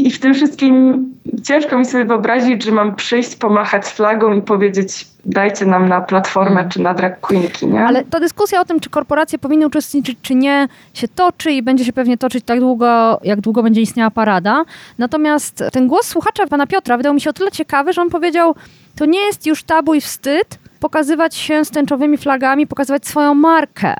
I 0.02 0.12
w 0.12 0.20
tym 0.20 0.34
wszystkim 0.34 1.06
ciężko 1.44 1.78
mi 1.78 1.86
sobie 1.86 2.06
wyobrazić, 2.06 2.64
że 2.64 2.72
mam 2.72 2.96
przyjść, 2.96 3.36
pomachać 3.36 3.86
flagą 3.86 4.34
i 4.34 4.42
powiedzieć 4.42 5.08
dajcie 5.26 5.66
nam 5.66 5.90
na 5.90 6.02
platformę 6.02 6.60
mm. 6.60 6.70
czy 6.70 6.82
na 6.82 6.94
drag 6.94 7.20
queenki, 7.20 7.68
nie? 7.68 7.86
Ale 7.86 8.04
ta 8.04 8.20
dyskusja 8.20 8.62
o 8.62 8.66
tym, 8.66 8.80
czy 8.80 8.90
korporacje 8.90 9.40
powinny 9.40 9.68
uczestniczyć, 9.68 10.18
czy 10.22 10.36
nie, 10.36 10.68
się 10.94 11.08
toczy 11.08 11.52
i 11.52 11.62
będzie 11.62 11.86
się 11.86 11.94
pewnie 11.94 12.18
toczyć 12.18 12.46
tak 12.46 12.60
długo, 12.60 13.20
jak 13.24 13.42
długo 13.42 13.64
będzie 13.64 13.82
istniała 13.82 14.12
parada. 14.12 14.64
Natomiast 14.98 15.64
ten 15.72 15.88
głos 15.88 16.08
słuchacza 16.08 16.48
pana 16.48 16.68
Piotra 16.68 16.98
wydał 16.98 17.14
mi 17.14 17.22
się 17.22 17.30
o 17.30 17.34
tyle 17.34 17.52
ciekawy, 17.52 17.94
że 17.94 18.02
on 18.02 18.10
powiedział, 18.10 18.56
to 18.96 19.06
nie 19.06 19.20
jest 19.20 19.46
już 19.46 19.64
tabu 19.64 19.94
i 19.94 20.02
wstyd, 20.02 20.60
pokazywać 20.82 21.36
się 21.36 21.66
z 21.66 21.72
tęczowymi 21.72 22.18
flagami, 22.18 22.68
pokazywać 22.68 23.08
swoją 23.08 23.34
markę. 23.34 23.94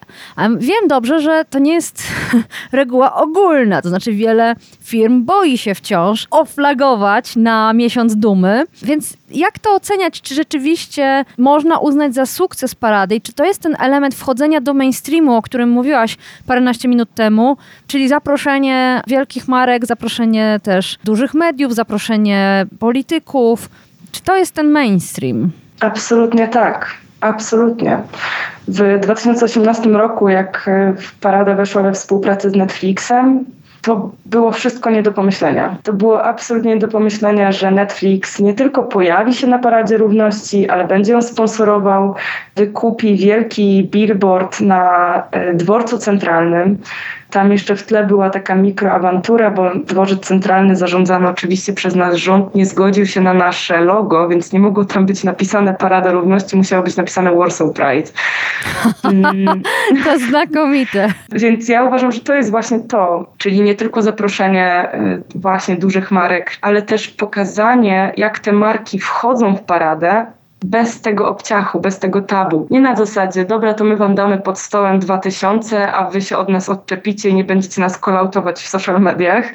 Wiem 0.58 0.88
dobrze, 0.88 1.22
że 1.22 1.46
to 1.50 1.60
nie 1.60 1.74
jest 1.74 2.04
reguła 2.72 3.16
ogólna, 3.16 3.82
to 3.82 3.90
znaczy 3.90 4.14
wiele 4.14 4.56
firm 4.82 5.26
boi 5.26 5.58
się 5.58 5.76
wciąż 5.76 6.28
oflagować 6.32 7.36
na 7.36 7.74
miesiąc 7.74 8.16
dumy, 8.16 8.66
więc 8.84 9.14
jak 9.30 9.60
to 9.60 9.76
oceniać? 9.76 10.22
Czy 10.22 10.36
rzeczywiście 10.36 11.26
można 11.38 11.80
uznać 11.80 12.14
za 12.14 12.26
sukces 12.26 12.76
parady 12.76 13.16
i 13.16 13.22
czy 13.22 13.34
to 13.34 13.46
jest 13.46 13.62
ten 13.62 13.76
element 13.80 14.16
wchodzenia 14.16 14.62
do 14.62 14.74
mainstreamu, 14.74 15.36
o 15.36 15.42
którym 15.42 15.70
mówiłaś 15.70 16.18
paręnaście 16.46 16.88
minut 16.88 17.10
temu, 17.16 17.58
czyli 17.88 18.08
zaproszenie 18.08 19.02
wielkich 19.08 19.48
marek, 19.48 19.86
zaproszenie 19.86 20.60
też 20.64 20.98
dużych 21.04 21.34
mediów, 21.34 21.76
zaproszenie 21.76 22.66
polityków, 22.80 23.70
czy 24.12 24.22
to 24.22 24.36
jest 24.36 24.54
ten 24.54 24.70
mainstream? 24.70 25.52
Absolutnie 25.82 26.48
tak. 26.48 26.92
Absolutnie. 27.22 27.98
W 28.68 29.00
2018 29.00 29.90
roku, 29.90 30.30
jak 30.30 30.70
w 30.98 31.20
Parada 31.20 31.56
weszła 31.56 31.84
we 31.84 31.94
współpracę 31.94 32.50
z 32.50 32.56
Netflixem, 32.56 33.46
to 33.82 34.12
było 34.26 34.52
wszystko 34.52 34.90
nie 34.90 35.04
do 35.04 35.12
pomyślenia. 35.12 35.78
To 35.84 35.94
było 35.94 36.24
absolutnie 36.24 36.74
nie 36.74 36.82
do 36.82 36.88
pomyślenia, 36.88 37.52
że 37.52 37.72
Netflix 37.72 38.40
nie 38.40 38.54
tylko 38.54 38.84
pojawi 38.84 39.34
się 39.34 39.48
na 39.48 39.60
Paradzie 39.60 39.98
Równości, 39.98 40.70
ale 40.70 40.88
będzie 40.88 41.14
ją 41.14 41.22
sponsorował, 41.22 42.16
wykupi 42.56 43.16
wielki 43.16 43.90
billboard 43.92 44.62
na 44.62 45.14
e, 45.32 45.54
dworcu 45.54 45.98
centralnym, 45.98 46.78
tam 47.32 47.52
jeszcze 47.52 47.76
w 47.76 47.84
tle 47.84 48.06
była 48.06 48.30
taka 48.30 48.56
mikroawantura, 48.56 49.52
bo 49.52 49.72
dworzec 49.76 50.20
centralny 50.20 50.76
zarządzany 50.76 51.30
oczywiście 51.30 51.74
przez 51.74 51.96
nasz 51.96 52.22
rząd 52.22 52.56
nie 52.56 52.66
zgodził 52.66 53.06
się 53.06 53.22
na 53.22 53.34
nasze 53.34 53.82
logo, 53.82 54.28
więc 54.28 54.54
nie 54.54 54.60
mogło 54.60 54.86
tam 54.86 55.06
być 55.06 55.24
napisane 55.24 55.74
Parada 55.74 56.12
Równości, 56.12 56.58
musiało 56.58 56.84
być 56.84 56.96
napisane 56.96 57.36
Warsaw 57.36 57.74
Pride. 57.74 58.12
Mm. 59.04 59.62
to 60.06 60.20
znakomite. 60.20 61.08
Więc 61.32 61.70
ja 61.70 61.84
uważam, 61.84 62.12
że 62.12 62.20
to 62.20 62.34
jest 62.34 62.52
właśnie 62.52 62.80
to, 62.80 63.32
czyli 63.38 63.62
nie 63.62 63.76
tylko 63.76 64.02
zaproszenie 64.02 64.90
y, 64.94 65.40
właśnie 65.40 65.76
dużych 65.76 66.12
marek, 66.12 66.58
ale 66.62 66.82
też 66.82 67.08
pokazanie, 67.08 68.14
jak 68.18 68.40
te 68.40 68.52
marki 68.52 69.00
wchodzą 69.00 69.56
w 69.56 69.62
paradę, 69.62 70.26
bez 70.64 71.02
tego 71.02 71.30
obciachu, 71.30 71.80
bez 71.80 72.00
tego 72.00 72.22
tabu. 72.22 72.68
Nie 72.70 72.82
na 72.82 72.96
zasadzie, 72.96 73.46
dobra, 73.46 73.74
to 73.74 73.84
my 73.84 73.98
wam 73.98 74.16
damy 74.16 74.38
pod 74.38 74.60
stołem 74.60 75.00
2000, 75.00 75.92
a 75.92 76.10
wy 76.10 76.22
się 76.22 76.38
od 76.38 76.50
nas 76.50 76.70
odczepicie 76.70 77.30
i 77.30 77.34
nie 77.34 77.44
będziecie 77.44 77.82
nas 77.82 77.98
kolautować 77.98 78.60
w 78.60 78.68
social 78.68 79.02
mediach, 79.02 79.46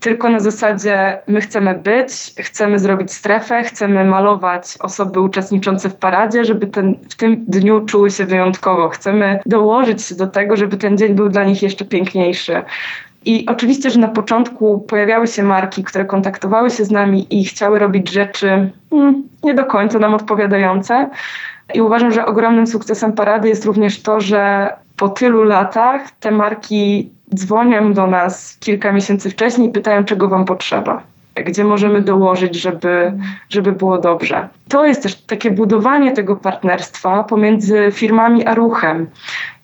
tylko 0.00 0.28
na 0.28 0.40
zasadzie 0.40 1.18
my 1.26 1.40
chcemy 1.40 1.74
być, 1.74 2.12
chcemy 2.38 2.78
zrobić 2.78 3.12
strefę, 3.12 3.62
chcemy 3.62 4.04
malować 4.04 4.74
osoby 4.80 5.20
uczestniczące 5.20 5.88
w 5.88 5.96
paradzie, 5.96 6.44
żeby 6.44 6.66
ten, 6.66 6.94
w 7.10 7.14
tym 7.14 7.44
dniu 7.48 7.84
czuły 7.84 8.10
się 8.10 8.24
wyjątkowo. 8.24 8.88
Chcemy 8.88 9.40
dołożyć 9.46 10.02
się 10.02 10.14
do 10.14 10.26
tego, 10.26 10.56
żeby 10.56 10.76
ten 10.76 10.98
dzień 10.98 11.14
był 11.14 11.28
dla 11.28 11.44
nich 11.44 11.62
jeszcze 11.62 11.84
piękniejszy. 11.84 12.62
I 13.26 13.46
oczywiście, 13.46 13.90
że 13.90 14.00
na 14.00 14.08
początku 14.08 14.78
pojawiały 14.78 15.26
się 15.26 15.42
marki, 15.42 15.84
które 15.84 16.04
kontaktowały 16.04 16.70
się 16.70 16.84
z 16.84 16.90
nami 16.90 17.26
i 17.40 17.44
chciały 17.44 17.78
robić 17.78 18.10
rzeczy 18.10 18.70
hmm, 18.90 19.22
nie 19.42 19.54
do 19.54 19.64
końca 19.64 19.98
nam 19.98 20.14
odpowiadające. 20.14 21.10
I 21.74 21.80
uważam, 21.80 22.12
że 22.12 22.26
ogromnym 22.26 22.66
sukcesem 22.66 23.12
parady 23.12 23.48
jest 23.48 23.64
również 23.64 24.02
to, 24.02 24.20
że 24.20 24.72
po 24.96 25.08
tylu 25.08 25.42
latach 25.42 26.10
te 26.10 26.30
marki 26.30 27.10
dzwonią 27.34 27.92
do 27.92 28.06
nas 28.06 28.56
kilka 28.60 28.92
miesięcy 28.92 29.30
wcześniej 29.30 29.68
i 29.68 29.72
pytają, 29.72 30.04
czego 30.04 30.28
wam 30.28 30.44
potrzeba 30.44 31.02
gdzie 31.44 31.64
możemy 31.64 32.02
dołożyć, 32.02 32.56
żeby, 32.56 33.12
żeby 33.48 33.72
było 33.72 33.98
dobrze. 33.98 34.48
To 34.68 34.86
jest 34.86 35.02
też 35.02 35.14
takie 35.14 35.50
budowanie 35.50 36.12
tego 36.12 36.36
partnerstwa 36.36 37.24
pomiędzy 37.24 37.88
firmami 37.92 38.46
a 38.46 38.54
ruchem. 38.54 39.06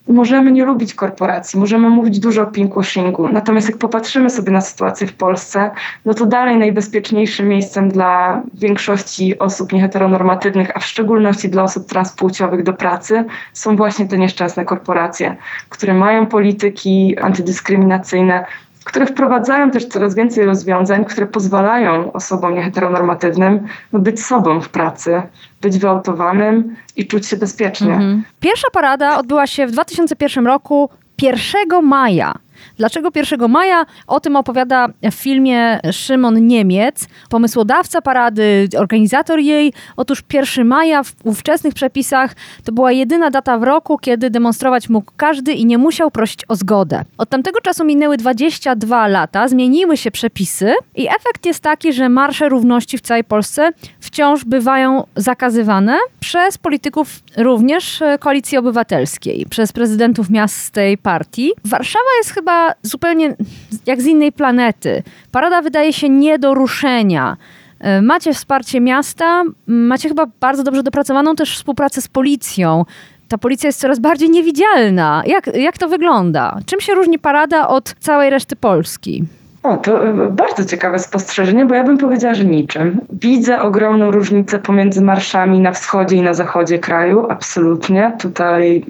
Możemy 0.08 0.52
nie 0.52 0.64
lubić 0.64 0.94
korporacji, 0.94 1.58
możemy 1.58 1.90
mówić 1.90 2.20
dużo 2.20 2.42
o 2.42 2.46
pinkwashingu, 2.46 3.28
natomiast 3.28 3.68
jak 3.68 3.78
popatrzymy 3.78 4.30
sobie 4.30 4.52
na 4.52 4.60
sytuację 4.60 5.06
w 5.06 5.14
Polsce, 5.14 5.70
no 6.04 6.14
to 6.14 6.26
dalej 6.26 6.56
najbezpieczniejszym 6.56 7.48
miejscem 7.48 7.88
dla 7.88 8.42
większości 8.54 9.38
osób 9.38 9.72
nieheteronormatywnych, 9.72 10.76
a 10.76 10.80
w 10.80 10.86
szczególności 10.86 11.48
dla 11.48 11.62
osób 11.62 11.86
transpłciowych 11.86 12.62
do 12.62 12.72
pracy, 12.72 13.24
są 13.52 13.76
właśnie 13.76 14.08
te 14.08 14.18
nieszczęsne 14.18 14.64
korporacje, 14.64 15.36
które 15.68 15.94
mają 15.94 16.26
polityki 16.26 17.18
antydyskryminacyjne, 17.18 18.44
które 18.84 19.06
wprowadzają 19.06 19.70
też 19.70 19.86
coraz 19.86 20.14
więcej 20.14 20.44
rozwiązań, 20.44 21.04
które 21.04 21.26
pozwalają 21.26 22.12
osobom 22.12 22.54
nieheteronormatywnym 22.54 23.66
no, 23.92 23.98
być 23.98 24.24
sobą 24.24 24.60
w 24.60 24.68
pracy, 24.68 25.22
być 25.60 25.78
wyautowanym 25.78 26.76
i 26.96 27.06
czuć 27.06 27.26
się 27.26 27.36
bezpiecznie. 27.36 27.92
Mhm. 27.92 28.24
Pierwsza 28.40 28.68
parada 28.72 29.18
odbyła 29.18 29.46
się 29.46 29.66
w 29.66 29.70
2001 29.70 30.46
roku 30.46 30.90
1 31.22 31.82
maja. 31.82 32.34
Dlaczego 32.78 33.08
1 33.14 33.50
maja? 33.50 33.86
O 34.06 34.20
tym 34.20 34.36
opowiada 34.36 34.88
w 35.02 35.14
filmie 35.14 35.80
Szymon 35.92 36.46
Niemiec, 36.46 37.06
pomysłodawca 37.30 38.02
parady, 38.02 38.68
organizator 38.78 39.38
jej. 39.38 39.72
Otóż 39.96 40.22
1 40.32 40.66
maja 40.66 41.02
w 41.02 41.12
ówczesnych 41.24 41.74
przepisach 41.74 42.34
to 42.64 42.72
była 42.72 42.92
jedyna 42.92 43.30
data 43.30 43.58
w 43.58 43.62
roku, 43.62 43.98
kiedy 43.98 44.30
demonstrować 44.30 44.88
mógł 44.88 45.12
każdy 45.16 45.52
i 45.52 45.66
nie 45.66 45.78
musiał 45.78 46.10
prosić 46.10 46.40
o 46.48 46.56
zgodę. 46.56 47.04
Od 47.18 47.28
tamtego 47.28 47.60
czasu 47.60 47.84
minęły 47.84 48.16
22 48.16 49.08
lata, 49.08 49.48
zmieniły 49.48 49.96
się 49.96 50.10
przepisy 50.10 50.74
i 50.94 51.08
efekt 51.08 51.46
jest 51.46 51.60
taki, 51.60 51.92
że 51.92 52.08
marsze 52.08 52.48
równości 52.48 52.98
w 52.98 53.00
całej 53.00 53.24
Polsce 53.24 53.70
wciąż 54.00 54.44
bywają 54.44 55.06
zakazywane 55.16 55.98
przez 56.20 56.58
polityków 56.58 57.08
również 57.36 58.02
Koalicji 58.20 58.58
Obywatelskiej, 58.58 59.46
przez 59.50 59.72
prezydentów 59.72 60.30
miast 60.30 60.56
z 60.56 60.70
tej 60.70 60.98
partii. 60.98 61.52
Warszawa 61.64 62.04
jest 62.18 62.30
chyba 62.30 62.51
zupełnie 62.82 63.34
jak 63.86 64.02
z 64.02 64.06
innej 64.06 64.32
planety. 64.32 65.02
Parada 65.32 65.62
wydaje 65.62 65.92
się 65.92 66.08
nie 66.08 66.38
do 66.38 66.54
ruszenia. 66.54 67.36
Macie 68.02 68.34
wsparcie 68.34 68.80
miasta, 68.80 69.42
macie 69.66 70.08
chyba 70.08 70.26
bardzo 70.40 70.62
dobrze 70.62 70.82
dopracowaną 70.82 71.34
też 71.36 71.56
współpracę 71.56 72.00
z 72.00 72.08
policją. 72.08 72.84
Ta 73.28 73.38
policja 73.38 73.68
jest 73.68 73.80
coraz 73.80 73.98
bardziej 73.98 74.30
niewidzialna. 74.30 75.22
Jak, 75.26 75.46
jak 75.56 75.78
to 75.78 75.88
wygląda? 75.88 76.58
Czym 76.66 76.80
się 76.80 76.94
różni 76.94 77.18
parada 77.18 77.68
od 77.68 77.94
całej 78.00 78.30
reszty 78.30 78.56
Polski? 78.56 79.24
O, 79.62 79.76
to 79.76 80.06
e, 80.06 80.30
bardzo 80.30 80.64
ciekawe 80.64 80.98
spostrzeżenie, 80.98 81.66
bo 81.66 81.74
ja 81.74 81.84
bym 81.84 81.98
powiedziała, 81.98 82.34
że 82.34 82.44
niczym. 82.44 83.00
Widzę 83.12 83.60
ogromną 83.60 84.10
różnicę 84.10 84.58
pomiędzy 84.58 85.02
marszami 85.02 85.60
na 85.60 85.72
wschodzie 85.72 86.16
i 86.16 86.22
na 86.22 86.34
zachodzie 86.34 86.78
kraju, 86.78 87.26
absolutnie. 87.30 88.12
Tutaj 88.20 88.84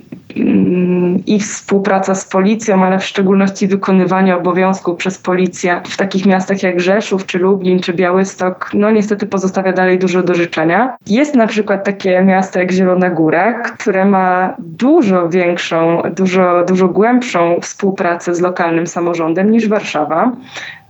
i 1.26 1.40
współpraca 1.40 2.14
z 2.14 2.24
policją, 2.24 2.84
ale 2.84 2.98
w 2.98 3.04
szczególności 3.04 3.68
wykonywanie 3.68 4.36
obowiązków 4.36 4.96
przez 4.96 5.18
policję 5.18 5.80
w 5.84 5.96
takich 5.96 6.26
miastach 6.26 6.62
jak 6.62 6.80
Rzeszów, 6.80 7.26
czy 7.26 7.38
Lublin, 7.38 7.80
czy 7.80 7.92
Białystok, 7.92 8.70
no 8.74 8.90
niestety 8.90 9.26
pozostawia 9.26 9.72
dalej 9.72 9.98
dużo 9.98 10.22
do 10.22 10.34
życzenia. 10.34 10.96
Jest 11.06 11.34
na 11.34 11.46
przykład 11.46 11.84
takie 11.84 12.22
miasto 12.22 12.58
jak 12.58 12.72
Zielona 12.72 13.10
Góra, 13.10 13.62
które 13.62 14.04
ma 14.04 14.54
dużo 14.58 15.28
większą, 15.28 16.02
dużo, 16.16 16.64
dużo 16.68 16.88
głębszą 16.88 17.56
współpracę 17.60 18.34
z 18.34 18.40
lokalnym 18.40 18.86
samorządem 18.86 19.50
niż 19.50 19.68
Warszawa. 19.68 20.32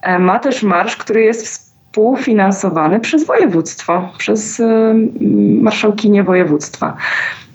E, 0.03 0.19
ma 0.19 0.39
też 0.39 0.63
marsz, 0.63 0.97
który 0.97 1.23
jest 1.23 1.72
współfinansowany 1.93 3.01
przez 3.01 3.27
województwo, 3.27 4.09
przez 4.19 4.61
e, 4.61 4.95
marszałkinię 5.61 6.25
województwa. 6.25 6.97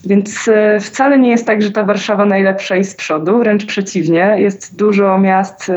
Więc 0.06 0.47
e, 0.47 0.80
wcale 0.80 1.19
nie 1.19 1.30
jest 1.30 1.45
tak, 1.45 1.62
że 1.62 1.71
ta 1.71 1.84
Warszawa 1.84 2.26
najlepsza 2.26 2.76
i 2.76 2.84
z 2.84 2.95
przodu, 2.95 3.39
wręcz 3.39 3.65
przeciwnie. 3.65 4.36
Jest 4.38 4.76
dużo 4.76 5.19
miast, 5.19 5.71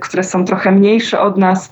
które 0.00 0.22
są 0.22 0.44
trochę 0.44 0.72
mniejsze 0.72 1.20
od 1.20 1.38
nas, 1.38 1.70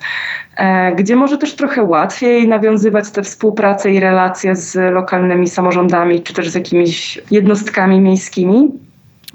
gdzie 0.97 1.17
może 1.17 1.39
też 1.39 1.55
trochę 1.55 1.83
łatwiej 1.83 2.49
nawiązywać 2.49 3.11
tę 3.11 3.23
współpracę 3.23 3.91
i 3.91 4.01
relacje 4.01 4.57
z 4.57 4.95
lokalnymi 4.95 5.49
samorządami, 5.49 6.23
czy 6.23 6.35
też 6.35 6.49
z 6.49 6.55
jakimiś 6.55 7.21
jednostkami 7.31 8.01
miejskimi. 8.01 8.71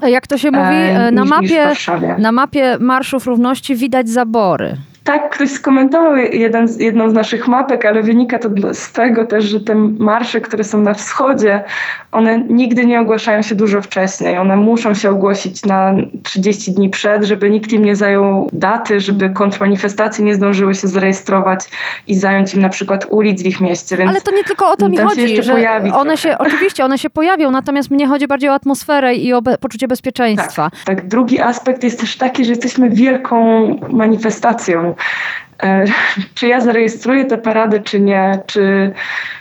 Jak 0.02 0.26
to 0.26 0.38
się 0.38 0.50
mówi, 0.50 0.76
na, 1.12 1.24
mapie, 1.24 1.72
na 2.18 2.32
mapie 2.32 2.76
Marszów 2.80 3.26
Równości 3.26 3.76
widać 3.76 4.08
zabory. 4.08 4.76
Tak, 5.10 5.30
ktoś 5.30 5.50
skomentował 5.50 6.16
jeden, 6.16 6.68
jedną 6.78 7.10
z 7.10 7.12
naszych 7.12 7.48
mapek, 7.48 7.84
ale 7.84 8.02
wynika 8.02 8.38
to 8.38 8.48
z 8.72 8.92
tego 8.92 9.24
też, 9.24 9.44
że 9.44 9.60
te 9.60 9.74
marsze, 9.74 10.40
które 10.40 10.64
są 10.64 10.80
na 10.80 10.94
wschodzie, 10.94 11.64
one 12.12 12.38
nigdy 12.48 12.86
nie 12.86 13.00
ogłaszają 13.00 13.42
się 13.42 13.54
dużo 13.54 13.82
wcześniej. 13.82 14.38
One 14.38 14.56
muszą 14.56 14.94
się 14.94 15.10
ogłosić 15.10 15.64
na 15.64 15.94
30 16.22 16.72
dni 16.72 16.90
przed, 16.90 17.24
żeby 17.24 17.50
nikt 17.50 17.72
im 17.72 17.84
nie 17.84 17.96
zajął 17.96 18.48
daty, 18.52 19.00
żeby 19.00 19.30
kontrmanifestacje 19.30 20.24
nie 20.24 20.34
zdążyły 20.34 20.74
się 20.74 20.88
zarejestrować 20.88 21.60
i 22.06 22.14
zająć 22.14 22.54
im 22.54 22.60
na 22.60 22.68
przykład 22.68 23.06
ulic 23.10 23.42
w 23.42 23.46
ich 23.46 23.60
mieście. 23.60 23.96
Więc 23.96 24.10
ale 24.10 24.20
to 24.20 24.30
nie 24.30 24.44
tylko 24.44 24.70
o 24.70 24.76
to 24.76 24.88
mi 24.88 24.96
chodzi, 24.96 25.42
że 25.42 25.80
one 25.94 26.16
się, 26.16 26.38
oczywiście 26.38 26.84
one 26.84 26.98
się 26.98 27.10
pojawią, 27.10 27.50
natomiast 27.50 27.90
mnie 27.90 28.06
chodzi 28.06 28.26
bardziej 28.26 28.50
o 28.50 28.54
atmosferę 28.54 29.14
i 29.14 29.32
o 29.32 29.42
be 29.42 29.58
poczucie 29.58 29.88
bezpieczeństwa. 29.88 30.70
Tak, 30.70 30.84
tak, 30.84 31.08
drugi 31.08 31.40
aspekt 31.40 31.84
jest 31.84 32.00
też 32.00 32.16
taki, 32.16 32.44
że 32.44 32.50
jesteśmy 32.50 32.90
wielką 32.90 33.66
manifestacją 33.92 34.94
czy 36.34 36.46
ja 36.46 36.60
zarejestruję 36.60 37.24
tę 37.24 37.38
paradę, 37.38 37.80
czy 37.80 38.00
nie, 38.00 38.38
czy 38.46 38.92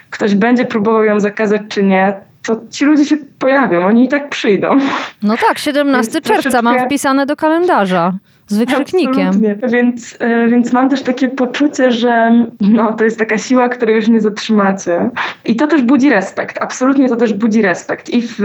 ktoś 0.10 0.36
będzie 0.36 0.66
próbował 0.66 1.04
ją 1.04 1.20
zakazać, 1.20 1.62
czy 1.70 1.84
nie, 1.84 2.14
to 2.46 2.62
ci 2.70 2.86
ludzie 2.86 3.06
się 3.06 3.18
pojawią, 3.40 3.86
oni 3.86 4.06
i 4.06 4.08
tak 4.08 4.30
przyjdą. 4.30 4.78
No 5.24 5.38
tak, 5.38 5.58
17 5.58 6.14
więc 6.14 6.26
czerwca 6.26 6.62
mam 6.62 6.86
wpisane 6.86 7.26
do 7.26 7.36
kalendarza 7.36 8.14
z 8.48 8.58
wykrzyknikiem. 8.58 9.32
Więc, 9.68 10.18
e, 10.20 10.48
więc 10.48 10.74
mam 10.74 10.90
też 10.90 11.02
takie 11.02 11.30
poczucie, 11.30 11.92
że 11.92 12.46
no, 12.62 12.94
to 12.94 13.04
jest 13.04 13.20
taka 13.20 13.38
siła, 13.38 13.70
której 13.70 13.96
już 13.96 14.08
nie 14.08 14.22
zatrzymacie. 14.22 15.10
I 15.46 15.56
to 15.56 15.68
też 15.68 15.82
budzi 15.82 16.10
respekt. 16.10 16.58
Absolutnie 16.62 17.10
to 17.10 17.16
też 17.16 17.34
budzi 17.34 17.62
respekt. 17.62 18.10
I 18.10 18.22
w 18.22 18.40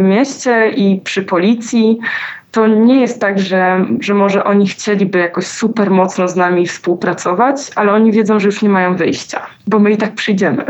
mieście, 0.00 0.70
i 0.70 1.00
przy 1.04 1.22
policji 1.22 1.98
to 2.52 2.66
nie 2.66 3.00
jest 3.00 3.20
tak, 3.20 3.38
że, 3.38 3.86
że 4.00 4.14
może 4.14 4.44
oni 4.44 4.68
chcieliby 4.68 5.18
jakoś 5.18 5.46
super 5.46 5.90
mocno 5.90 6.28
z 6.28 6.36
nami 6.36 6.66
współpracować, 6.66 7.70
ale 7.76 7.92
oni 7.92 8.12
wiedzą, 8.12 8.40
że 8.40 8.46
już 8.46 8.62
nie 8.62 8.68
mają 8.68 8.96
wyjścia, 8.96 9.46
bo 9.66 9.78
my 9.78 9.92
i 9.92 9.96
tak 9.96 10.14
przyjdziemy. 10.14 10.64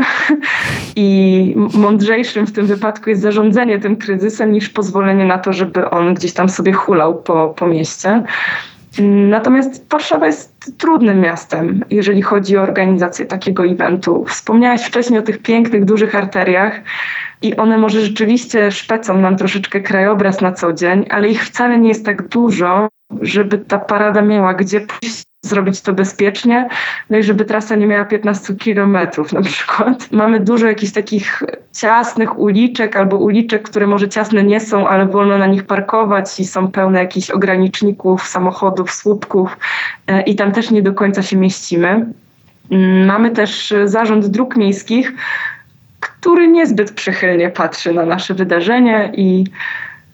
I 0.95 1.55
mądrzejszym 1.73 2.47
w 2.47 2.51
tym 2.51 2.65
wypadku 2.65 3.09
jest 3.09 3.21
zarządzanie 3.21 3.79
tym 3.79 3.95
kryzysem 3.95 4.51
niż 4.51 4.69
pozwolenie 4.69 5.25
na 5.25 5.37
to, 5.37 5.53
żeby 5.53 5.89
on 5.89 6.13
gdzieś 6.13 6.33
tam 6.33 6.49
sobie 6.49 6.73
hulał 6.73 7.21
po, 7.21 7.53
po 7.57 7.67
mieście. 7.67 8.23
Natomiast 9.29 9.89
Warszawa 9.89 10.25
jest 10.25 10.77
trudnym 10.77 11.19
miastem, 11.19 11.85
jeżeli 11.89 12.21
chodzi 12.21 12.57
o 12.57 12.61
organizację 12.61 13.25
takiego 13.25 13.65
eventu. 13.65 14.25
Wspomniałaś 14.25 14.83
wcześniej 14.83 15.19
o 15.19 15.23
tych 15.23 15.41
pięknych, 15.41 15.85
dużych 15.85 16.15
arteriach 16.15 16.81
i 17.41 17.55
one 17.55 17.77
może 17.77 18.01
rzeczywiście 18.01 18.71
szpecą 18.71 19.17
nam 19.17 19.37
troszeczkę 19.37 19.81
krajobraz 19.81 20.41
na 20.41 20.51
co 20.51 20.73
dzień, 20.73 21.05
ale 21.09 21.29
ich 21.29 21.45
wcale 21.45 21.79
nie 21.79 21.89
jest 21.89 22.05
tak 22.05 22.27
dużo, 22.27 22.87
żeby 23.21 23.57
ta 23.57 23.79
parada 23.79 24.21
miała 24.21 24.53
gdzie 24.53 24.81
pójść 24.81 25.23
zrobić 25.43 25.81
to 25.81 25.93
bezpiecznie, 25.93 26.69
no 27.09 27.17
i 27.17 27.23
żeby 27.23 27.45
trasa 27.45 27.75
nie 27.75 27.87
miała 27.87 28.05
15 28.05 28.55
kilometrów 28.55 29.33
na 29.33 29.41
przykład. 29.41 30.07
Mamy 30.11 30.39
dużo 30.39 30.67
jakichś 30.67 30.91
takich 30.91 31.43
ciasnych 31.73 32.39
uliczek 32.39 32.95
albo 32.95 33.17
uliczek, 33.17 33.63
które 33.63 33.87
może 33.87 34.09
ciasne 34.09 34.43
nie 34.43 34.59
są, 34.59 34.87
ale 34.87 35.05
wolno 35.05 35.37
na 35.37 35.47
nich 35.47 35.63
parkować 35.63 36.39
i 36.39 36.45
są 36.45 36.71
pełne 36.71 36.99
jakichś 36.99 37.29
ograniczników, 37.29 38.27
samochodów, 38.27 38.91
słupków 38.91 39.57
e, 40.07 40.21
i 40.21 40.35
tam 40.35 40.51
też 40.51 40.71
nie 40.71 40.81
do 40.81 40.93
końca 40.93 41.21
się 41.21 41.37
mieścimy. 41.37 42.05
Mm, 42.71 43.05
mamy 43.05 43.31
też 43.31 43.73
zarząd 43.85 44.27
dróg 44.27 44.55
miejskich, 44.55 45.13
który 45.99 46.47
niezbyt 46.47 46.91
przychylnie 46.91 47.49
patrzy 47.49 47.93
na 47.93 48.05
nasze 48.05 48.33
wydarzenie 48.33 49.11
i 49.15 49.43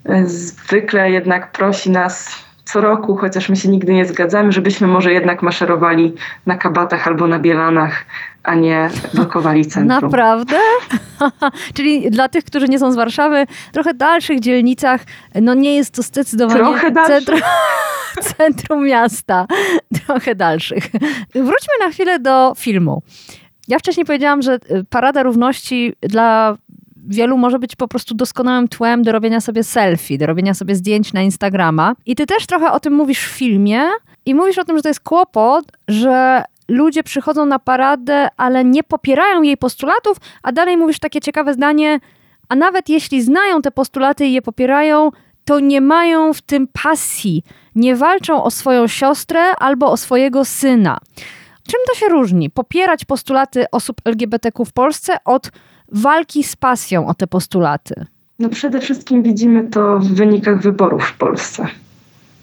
e, 0.06 0.26
zwykle 0.26 1.12
jednak 1.12 1.52
prosi 1.52 1.92
nas 1.92 2.49
co 2.72 2.82
roku, 2.82 3.16
chociaż 3.16 3.50
my 3.50 3.56
się 3.56 3.70
nigdy 3.70 3.94
nie 3.94 4.06
zgadzamy, 4.06 4.52
żebyśmy 4.52 4.88
może 4.88 5.14
jednak 5.14 5.42
maszerowali 5.42 6.14
na 6.46 6.58
kabatach 6.58 7.08
albo 7.08 7.28
na 7.28 7.40
bielanach, 7.40 8.06
a 8.44 8.56
nie 8.56 8.90
blokowali 9.14 9.66
centrum. 9.66 10.02
Naprawdę? 10.02 10.58
Czyli 11.76 12.12
dla 12.12 12.30
tych, 12.30 12.44
którzy 12.44 12.68
nie 12.68 12.80
są 12.80 12.92
z 12.92 12.96
Warszawy, 12.96 13.46
trochę 13.72 13.94
dalszych 13.94 14.40
dzielnicach, 14.40 15.02
no 15.42 15.54
nie 15.54 15.76
jest 15.76 15.96
to 15.96 16.02
zdecydowanie 16.02 16.60
trochę 16.60 16.92
centrum, 17.08 17.40
centrum 18.38 18.86
miasta. 18.86 19.46
Trochę 20.06 20.36
dalszych. 20.36 20.84
Wróćmy 21.36 21.74
na 21.80 21.90
chwilę 21.92 22.20
do 22.20 22.54
filmu. 22.58 23.02
Ja 23.68 23.80
wcześniej 23.80 24.06
powiedziałam, 24.06 24.42
że 24.42 24.54
y, 24.54 24.86
Parada 24.90 25.24
Równości 25.24 25.94
dla 26.02 26.58
wielu 27.10 27.38
może 27.38 27.60
być 27.60 27.76
po 27.76 27.88
prostu 27.88 28.16
doskonałym 28.16 28.68
tłem 28.68 29.04
do 29.04 29.12
robienia 29.12 29.42
sobie 29.42 29.64
selfie, 29.64 30.18
do 30.18 30.26
robienia 30.26 30.54
sobie 30.54 30.76
zdjęć 30.76 31.14
na 31.14 31.22
Instagrama. 31.22 31.96
I 32.06 32.16
ty 32.16 32.26
też 32.26 32.46
trochę 32.46 32.72
o 32.72 32.80
tym 32.80 32.94
mówisz 32.94 33.20
w 33.20 33.32
filmie 33.32 33.82
i 34.26 34.36
mówisz 34.36 34.58
o 34.58 34.64
tym, 34.64 34.78
że 34.78 34.84
to 34.84 34.90
jest 34.90 35.00
kłopot, 35.00 35.66
że 35.88 36.44
ludzie 36.68 37.04
przychodzą 37.04 37.46
na 37.46 37.60
paradę, 37.60 38.28
ale 38.38 38.66
nie 38.66 38.84
popierają 38.84 39.42
jej 39.42 39.58
postulatów, 39.58 40.18
a 40.44 40.52
dalej 40.52 40.78
mówisz 40.78 41.00
takie 41.00 41.22
ciekawe 41.22 41.54
zdanie, 41.54 42.00
a 42.50 42.56
nawet 42.56 42.90
jeśli 42.90 43.22
znają 43.22 43.62
te 43.62 43.72
postulaty 43.72 44.26
i 44.26 44.34
je 44.34 44.42
popierają, 44.42 45.12
to 45.46 45.60
nie 45.60 45.82
mają 45.82 46.34
w 46.34 46.42
tym 46.42 46.68
pasji, 46.84 47.44
nie 47.76 47.96
walczą 47.96 48.44
o 48.44 48.52
swoją 48.52 48.88
siostrę 48.88 49.40
albo 49.60 49.92
o 49.92 49.98
swojego 49.98 50.46
syna. 50.46 50.98
Czym 51.64 51.80
to 51.88 52.00
się 52.00 52.10
różni? 52.10 52.50
Popierać 52.50 53.06
postulaty 53.06 53.66
osób 53.72 53.98
LGBTQ 54.06 54.66
w 54.66 54.74
Polsce 54.74 55.18
od 55.26 55.52
walki 55.92 56.44
z 56.44 56.56
pasją 56.56 57.08
o 57.08 57.14
te 57.14 57.28
postulaty? 57.28 58.06
No 58.40 58.50
przede 58.50 58.80
wszystkim 58.80 59.24
widzimy 59.24 59.64
to 59.64 60.00
w 60.00 60.08
wynikach 60.08 60.62
wyborów 60.62 61.04
w 61.04 61.18
Polsce. 61.18 61.68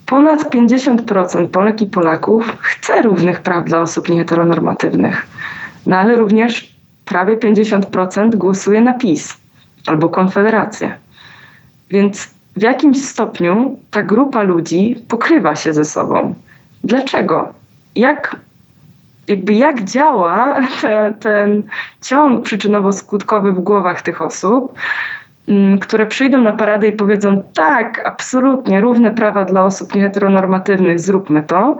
Ponad 0.07 0.55
50% 0.55 1.49
Polek 1.49 1.83
i 1.83 1.87
Polaków 1.87 2.57
chce 2.61 3.03
równych 3.03 3.41
praw 3.41 3.65
dla 3.65 3.81
osób 3.81 4.09
nieheteronormatywnych, 4.09 5.27
no 5.87 5.97
ale 5.97 6.17
również 6.17 6.77
prawie 7.05 7.37
50% 7.37 8.37
głosuje 8.37 8.81
na 8.81 8.95
PiS 8.95 9.37
albo 9.87 10.09
Konfederację. 10.09 10.97
Więc 11.91 12.31
w 12.57 12.63
jakimś 12.63 13.05
stopniu 13.05 13.79
ta 13.91 14.03
grupa 14.03 14.43
ludzi 14.43 14.97
pokrywa 15.09 15.57
się 15.57 15.73
ze 15.73 15.85
sobą. 15.85 16.35
Dlaczego? 16.85 17.53
Jak, 17.97 18.37
jakby 19.29 19.55
jak 19.55 19.85
działa 19.85 20.57
te, 20.81 21.15
ten 21.21 21.63
ciąg 22.03 22.45
przyczynowo-skutkowy 22.45 23.53
w 23.53 23.61
głowach 23.61 24.03
tych 24.03 24.23
osób, 24.23 24.79
mm, 25.49 25.79
które 25.79 26.07
przyjdą 26.07 26.39
na 26.43 26.53
paradę 26.53 26.89
i 26.89 26.93
powiedzą 26.93 27.43
tak, 27.55 28.07
absolutnie, 28.07 28.81
równe 28.81 29.11
prawa 29.11 29.45
dla 29.45 29.65
osób 29.65 29.95
nieheteronormatywnych, 29.95 31.01
zróbmy 31.01 31.43
to, 31.43 31.77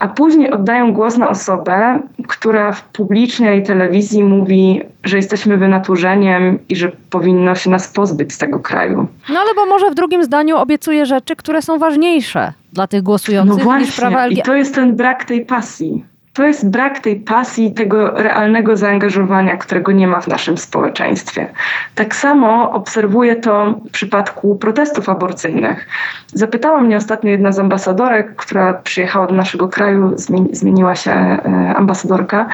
a 0.00 0.08
później 0.08 0.50
oddają 0.50 0.92
głos 0.92 1.16
na 1.16 1.28
osobę, 1.28 2.00
która 2.28 2.72
w 2.72 2.84
publicznej 2.84 3.62
telewizji 3.62 4.24
mówi, 4.24 4.82
że 5.04 5.16
jesteśmy 5.16 5.56
wynaturzeniem 5.56 6.58
i 6.68 6.76
że 6.76 6.92
powinno 7.10 7.54
się 7.54 7.70
nas 7.70 7.88
pozbyć 7.88 8.32
z 8.32 8.38
tego 8.38 8.58
kraju. 8.58 9.06
No 9.28 9.40
ale 9.40 9.54
bo 9.54 9.66
może 9.66 9.90
w 9.90 9.94
drugim 9.94 10.24
zdaniu 10.24 10.56
obiecuje 10.56 11.06
rzeczy, 11.06 11.36
które 11.36 11.62
są 11.62 11.78
ważniejsze 11.78 12.52
dla 12.72 12.86
tych 12.86 13.02
głosujących 13.02 13.58
no 13.58 13.64
właśnie, 13.64 13.86
niż 13.86 13.96
prawa 13.96 14.28
I 14.28 14.42
to 14.42 14.54
jest 14.54 14.74
ten 14.74 14.96
brak 14.96 15.24
tej 15.24 15.46
pasji. 15.46 16.04
To 16.32 16.46
jest 16.46 16.70
brak 16.70 16.98
tej 16.98 17.16
pasji, 17.16 17.72
tego 17.74 18.10
realnego 18.10 18.76
zaangażowania, 18.76 19.56
którego 19.56 19.92
nie 19.92 20.06
ma 20.06 20.20
w 20.20 20.28
naszym 20.28 20.58
społeczeństwie. 20.58 21.46
Tak 21.94 22.14
samo 22.14 22.72
obserwuję 22.72 23.36
to 23.36 23.80
w 23.88 23.90
przypadku 23.90 24.56
protestów 24.56 25.08
aborcyjnych. 25.08 25.86
Zapytała 26.26 26.80
mnie 26.80 26.96
ostatnio 26.96 27.30
jedna 27.30 27.52
z 27.52 27.58
ambasadorek, 27.58 28.36
która 28.36 28.74
przyjechała 28.74 29.26
do 29.26 29.34
naszego 29.34 29.68
kraju, 29.68 30.12
zmieniła 30.52 30.94
się 30.94 31.10
e, 31.10 31.74
ambasadorka. 31.76 32.48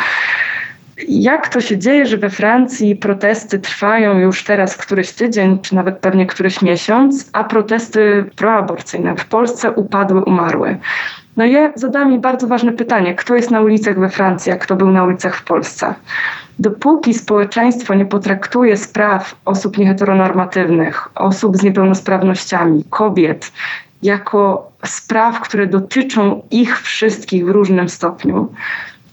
Jak 1.08 1.48
to 1.48 1.60
się 1.60 1.78
dzieje, 1.78 2.06
że 2.06 2.16
we 2.16 2.30
Francji 2.30 2.96
protesty 2.96 3.58
trwają 3.58 4.18
już 4.18 4.44
teraz 4.44 4.76
któryś 4.76 5.12
tydzień, 5.12 5.58
czy 5.58 5.74
nawet 5.74 5.98
pewnie 5.98 6.26
któryś 6.26 6.62
miesiąc, 6.62 7.30
a 7.32 7.44
protesty 7.44 8.24
proaborcyjne 8.36 9.16
w 9.16 9.24
Polsce 9.24 9.72
upadły, 9.72 10.24
umarły? 10.24 10.78
No 11.36 11.44
ja 11.44 11.72
zadałam 11.74 12.10
mi 12.10 12.18
bardzo 12.18 12.46
ważne 12.46 12.72
pytanie, 12.72 13.14
kto 13.14 13.34
jest 13.34 13.50
na 13.50 13.60
ulicach 13.60 13.98
we 13.98 14.08
Francji, 14.08 14.52
a 14.52 14.56
kto 14.56 14.76
był 14.76 14.90
na 14.90 15.04
ulicach 15.04 15.36
w 15.36 15.44
Polsce? 15.44 15.94
Dopóki 16.58 17.14
społeczeństwo 17.14 17.94
nie 17.94 18.06
potraktuje 18.06 18.76
spraw 18.76 19.36
osób 19.44 19.78
nieheteronormatywnych, 19.78 21.08
osób 21.14 21.56
z 21.56 21.62
niepełnosprawnościami, 21.62 22.84
kobiet, 22.90 23.52
jako 24.02 24.72
spraw, 24.84 25.40
które 25.40 25.66
dotyczą 25.66 26.42
ich 26.50 26.80
wszystkich 26.80 27.46
w 27.46 27.50
różnym 27.50 27.88
stopniu, 27.88 28.48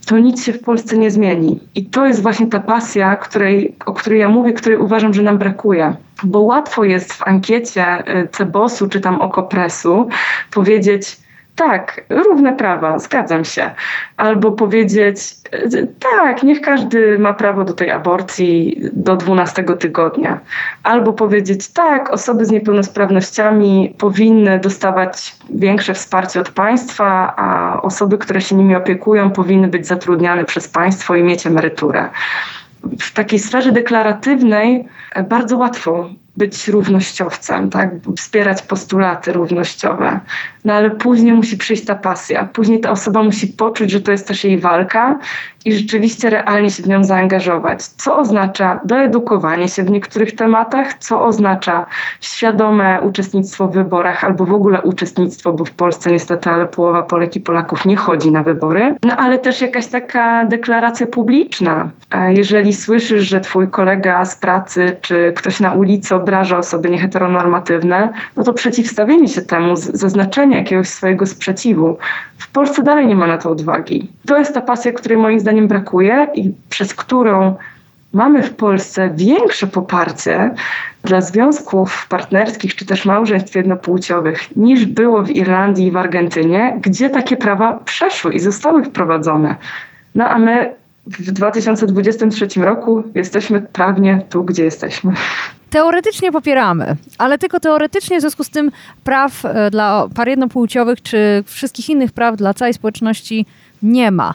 to 0.06 0.18
nic 0.18 0.44
się 0.44 0.52
w 0.52 0.60
Polsce 0.60 0.98
nie 0.98 1.10
zmieni. 1.10 1.60
I 1.74 1.86
to 1.86 2.06
jest 2.06 2.22
właśnie 2.22 2.46
ta 2.46 2.60
pasja, 2.60 3.16
której, 3.16 3.76
o 3.86 3.92
której 3.92 4.20
ja 4.20 4.28
mówię, 4.28 4.52
której 4.52 4.78
uważam, 4.78 5.14
że 5.14 5.22
nam 5.22 5.38
brakuje. 5.38 5.96
Bo 6.24 6.40
łatwo 6.40 6.84
jest 6.84 7.12
w 7.12 7.28
ankiecie 7.28 8.18
y, 8.22 8.28
Cebosu 8.28 8.88
czy 8.88 9.00
tam 9.00 9.20
Okopresu 9.20 10.08
powiedzieć, 10.54 11.23
tak, 11.56 12.04
równe 12.10 12.56
prawa, 12.56 12.98
zgadzam 12.98 13.44
się. 13.44 13.70
Albo 14.16 14.52
powiedzieć, 14.52 15.18
tak, 16.16 16.42
niech 16.42 16.60
każdy 16.60 17.18
ma 17.18 17.34
prawo 17.34 17.64
do 17.64 17.72
tej 17.72 17.90
aborcji 17.90 18.80
do 18.92 19.16
12 19.16 19.64
tygodnia. 19.64 20.40
Albo 20.82 21.12
powiedzieć, 21.12 21.68
tak, 21.68 22.10
osoby 22.10 22.46
z 22.46 22.50
niepełnosprawnościami 22.50 23.94
powinny 23.98 24.58
dostawać 24.58 25.36
większe 25.50 25.94
wsparcie 25.94 26.40
od 26.40 26.50
państwa, 26.50 27.34
a 27.36 27.82
osoby, 27.82 28.18
które 28.18 28.40
się 28.40 28.56
nimi 28.56 28.74
opiekują, 28.76 29.30
powinny 29.30 29.68
być 29.68 29.86
zatrudniane 29.86 30.44
przez 30.44 30.68
państwo 30.68 31.16
i 31.16 31.22
mieć 31.22 31.46
emeryturę. 31.46 32.08
W 33.00 33.12
takiej 33.12 33.38
sferze 33.38 33.72
deklaratywnej 33.72 34.84
bardzo 35.28 35.56
łatwo 35.56 36.08
być 36.36 36.68
równościowcem, 36.68 37.70
tak? 37.70 37.90
wspierać 38.16 38.62
postulaty 38.62 39.32
równościowe. 39.32 40.20
No 40.64 40.72
ale 40.72 40.90
później 40.90 41.32
musi 41.32 41.56
przyjść 41.56 41.84
ta 41.84 41.94
pasja. 41.94 42.48
Później 42.52 42.80
ta 42.80 42.90
osoba 42.90 43.22
musi 43.22 43.46
poczuć, 43.46 43.90
że 43.90 44.00
to 44.00 44.12
jest 44.12 44.28
też 44.28 44.44
jej 44.44 44.58
walka 44.58 45.18
i 45.64 45.72
rzeczywiście 45.72 46.30
realnie 46.30 46.70
się 46.70 46.82
w 46.82 46.88
nią 46.88 47.04
zaangażować. 47.04 47.82
Co 47.82 48.18
oznacza 48.18 48.80
doedukowanie 48.84 49.68
się 49.68 49.82
w 49.82 49.90
niektórych 49.90 50.34
tematach, 50.34 50.94
co 50.94 51.24
oznacza 51.24 51.86
świadome 52.20 53.00
uczestnictwo 53.00 53.68
w 53.68 53.74
wyborach 53.74 54.24
albo 54.24 54.44
w 54.44 54.52
ogóle 54.52 54.82
uczestnictwo, 54.82 55.52
bo 55.52 55.64
w 55.64 55.70
Polsce 55.70 56.12
niestety 56.12 56.50
ale 56.50 56.66
połowa 56.66 57.02
Polek 57.02 57.36
i 57.36 57.40
Polaków 57.40 57.84
nie 57.84 57.96
chodzi 57.96 58.32
na 58.32 58.42
wybory. 58.42 58.94
No 59.02 59.16
ale 59.16 59.38
też 59.38 59.60
jakaś 59.60 59.86
taka 59.86 60.44
deklaracja 60.44 61.06
publiczna. 61.06 61.90
Jeżeli 62.28 62.72
słyszysz, 62.72 63.28
że 63.28 63.40
twój 63.40 63.68
kolega 63.68 64.24
z 64.24 64.36
pracy 64.36 64.96
czy 65.00 65.32
ktoś 65.36 65.60
na 65.60 65.72
ulicy 65.72 66.14
obraża 66.24 66.58
osoby 66.58 66.90
nieheteronormatywne, 66.90 68.12
no 68.36 68.44
to 68.44 68.52
przeciwstawienie 68.52 69.28
się 69.28 69.42
temu, 69.42 69.76
zaznaczenie 69.76 70.56
jakiegoś 70.56 70.88
swojego 70.88 71.26
sprzeciwu. 71.26 71.96
W 72.38 72.50
Polsce 72.50 72.82
dalej 72.82 73.06
nie 73.06 73.16
ma 73.16 73.26
na 73.26 73.38
to 73.38 73.50
odwagi. 73.50 74.08
To 74.26 74.38
jest 74.38 74.54
ta 74.54 74.60
pasja, 74.60 74.92
której 74.92 75.18
moim 75.18 75.40
zdaniem 75.40 75.68
brakuje 75.68 76.28
i 76.34 76.52
przez 76.68 76.94
którą 76.94 77.54
mamy 78.12 78.42
w 78.42 78.54
Polsce 78.54 79.10
większe 79.14 79.66
poparcie 79.66 80.54
dla 81.02 81.20
związków 81.20 82.06
partnerskich 82.08 82.74
czy 82.74 82.86
też 82.86 83.04
małżeństw 83.04 83.54
jednopłciowych 83.54 84.56
niż 84.56 84.86
było 84.86 85.22
w 85.22 85.30
Irlandii 85.30 85.86
i 85.86 85.90
w 85.90 85.96
Argentynie, 85.96 86.78
gdzie 86.80 87.10
takie 87.10 87.36
prawa 87.36 87.78
przeszły 87.84 88.32
i 88.34 88.40
zostały 88.40 88.84
wprowadzone. 88.84 89.56
No 90.14 90.28
a 90.28 90.38
my 90.38 90.74
w 91.06 91.32
2023 91.32 92.46
roku 92.56 93.02
jesteśmy 93.14 93.60
prawnie 93.60 94.22
tu, 94.30 94.44
gdzie 94.44 94.64
jesteśmy. 94.64 95.12
Teoretycznie 95.74 96.32
popieramy, 96.32 96.96
ale 97.18 97.38
tylko 97.38 97.60
teoretycznie 97.60 98.18
w 98.18 98.20
związku 98.20 98.44
z 98.44 98.50
tym 98.50 98.70
praw 99.04 99.44
e, 99.44 99.70
dla 99.70 100.08
par 100.14 100.28
jednopłciowych 100.28 101.02
czy 101.02 101.44
wszystkich 101.46 101.88
innych 101.88 102.12
praw 102.12 102.36
dla 102.36 102.54
całej 102.54 102.74
społeczności 102.74 103.46
nie 103.82 104.10
ma. 104.10 104.34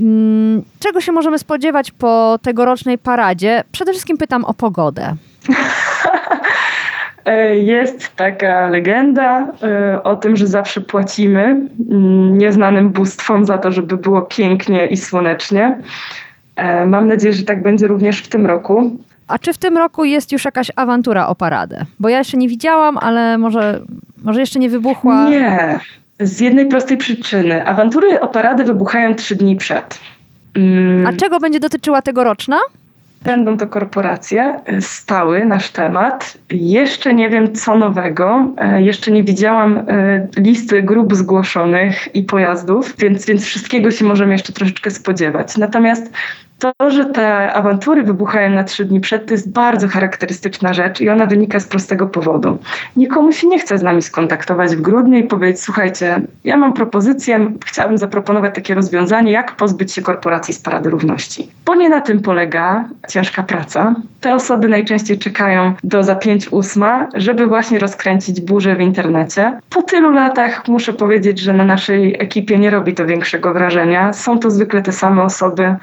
Mm, 0.00 0.62
czego 0.80 1.00
się 1.00 1.12
możemy 1.12 1.38
spodziewać 1.38 1.90
po 1.90 2.38
tegorocznej 2.42 2.98
paradzie? 2.98 3.64
Przede 3.72 3.92
wszystkim 3.92 4.18
pytam 4.18 4.44
o 4.44 4.54
pogodę. 4.54 5.14
E, 7.24 7.56
jest 7.56 8.16
taka 8.16 8.68
legenda 8.68 9.48
e, 9.62 10.02
o 10.02 10.16
tym, 10.16 10.36
że 10.36 10.46
zawsze 10.46 10.80
płacimy 10.80 11.42
mm, 11.90 12.38
nieznanym 12.38 12.90
bóstwom 12.90 13.44
za 13.44 13.58
to, 13.58 13.72
żeby 13.72 13.96
było 13.96 14.22
pięknie 14.22 14.86
i 14.86 14.96
słonecznie. 14.96 15.78
Mam 16.86 17.08
nadzieję, 17.08 17.32
że 17.32 17.42
tak 17.42 17.62
będzie 17.62 17.86
również 17.86 18.18
w 18.18 18.28
tym 18.28 18.46
roku. 18.46 18.96
A 19.30 19.38
czy 19.38 19.52
w 19.52 19.58
tym 19.58 19.78
roku 19.78 20.04
jest 20.04 20.32
już 20.32 20.44
jakaś 20.44 20.70
awantura 20.76 21.26
o 21.26 21.34
paradę? 21.34 21.84
Bo 22.00 22.08
ja 22.08 22.18
jeszcze 22.18 22.36
nie 22.36 22.48
widziałam, 22.48 22.98
ale 22.98 23.38
może, 23.38 23.80
może 24.22 24.40
jeszcze 24.40 24.58
nie 24.58 24.68
wybuchła. 24.68 25.30
Nie, 25.30 25.80
z 26.20 26.40
jednej 26.40 26.66
prostej 26.66 26.96
przyczyny. 26.96 27.66
Awantury 27.66 28.20
o 28.20 28.28
paradę 28.28 28.64
wybuchają 28.64 29.14
trzy 29.14 29.36
dni 29.36 29.56
przed. 29.56 29.98
Mm. 30.54 31.06
A 31.06 31.12
czego 31.12 31.40
będzie 31.40 31.60
dotyczyła 31.60 32.02
tegoroczna? 32.02 32.56
Będą 33.22 33.56
to 33.56 33.66
korporacje, 33.66 34.60
stały 34.80 35.44
nasz 35.46 35.70
temat. 35.70 36.38
Jeszcze 36.50 37.14
nie 37.14 37.30
wiem 37.30 37.52
co 37.52 37.76
nowego, 37.76 38.46
e, 38.56 38.82
jeszcze 38.82 39.10
nie 39.10 39.24
widziałam 39.24 39.78
e, 39.78 40.28
listy 40.36 40.82
grup 40.82 41.14
zgłoszonych 41.14 42.14
i 42.14 42.22
pojazdów, 42.22 42.96
więc, 42.98 43.26
więc 43.26 43.44
wszystkiego 43.44 43.90
się 43.90 44.04
możemy 44.04 44.32
jeszcze 44.32 44.52
troszeczkę 44.52 44.90
spodziewać. 44.90 45.56
Natomiast 45.56 46.12
to, 46.60 46.90
że 46.90 47.04
te 47.04 47.52
awantury 47.52 48.02
wybuchają 48.02 48.50
na 48.50 48.64
trzy 48.64 48.84
dni 48.84 49.00
przed, 49.00 49.26
to 49.26 49.34
jest 49.34 49.52
bardzo 49.52 49.88
charakterystyczna 49.88 50.74
rzecz 50.74 51.00
i 51.00 51.08
ona 51.08 51.26
wynika 51.26 51.60
z 51.60 51.66
prostego 51.66 52.06
powodu. 52.06 52.58
Nikomu 52.96 53.32
się 53.32 53.46
nie 53.46 53.58
chce 53.58 53.78
z 53.78 53.82
nami 53.82 54.02
skontaktować 54.02 54.76
w 54.76 54.80
grudniu 54.80 55.18
i 55.18 55.24
powiedzieć: 55.24 55.62
Słuchajcie, 55.62 56.20
ja 56.44 56.56
mam 56.56 56.72
propozycję, 56.72 57.52
chciałabym 57.66 57.98
zaproponować 57.98 58.54
takie 58.54 58.74
rozwiązanie, 58.74 59.32
jak 59.32 59.56
pozbyć 59.56 59.92
się 59.92 60.02
korporacji 60.02 60.54
z 60.54 60.58
Parady 60.58 60.90
Równości. 60.90 61.50
Bo 61.66 61.74
nie 61.74 61.88
na 61.88 62.00
tym 62.00 62.20
polega 62.20 62.84
ciężka 63.08 63.42
praca. 63.42 63.94
Te 64.20 64.34
osoby 64.34 64.68
najczęściej 64.68 65.18
czekają 65.18 65.74
do 65.84 66.02
za 66.02 66.14
pięć 66.14 66.52
ósma, 66.52 67.08
żeby 67.14 67.46
właśnie 67.46 67.78
rozkręcić 67.78 68.40
burzę 68.40 68.76
w 68.76 68.80
internecie. 68.80 69.60
Po 69.70 69.82
tylu 69.82 70.10
latach 70.10 70.68
muszę 70.68 70.92
powiedzieć, 70.92 71.38
że 71.38 71.52
na 71.52 71.64
naszej 71.64 72.14
ekipie 72.18 72.58
nie 72.58 72.70
robi 72.70 72.94
to 72.94 73.06
większego 73.06 73.52
wrażenia. 73.52 74.12
Są 74.12 74.38
to 74.38 74.50
zwykle 74.50 74.82
te 74.82 74.92
same 74.92 75.22
osoby, 75.22 75.74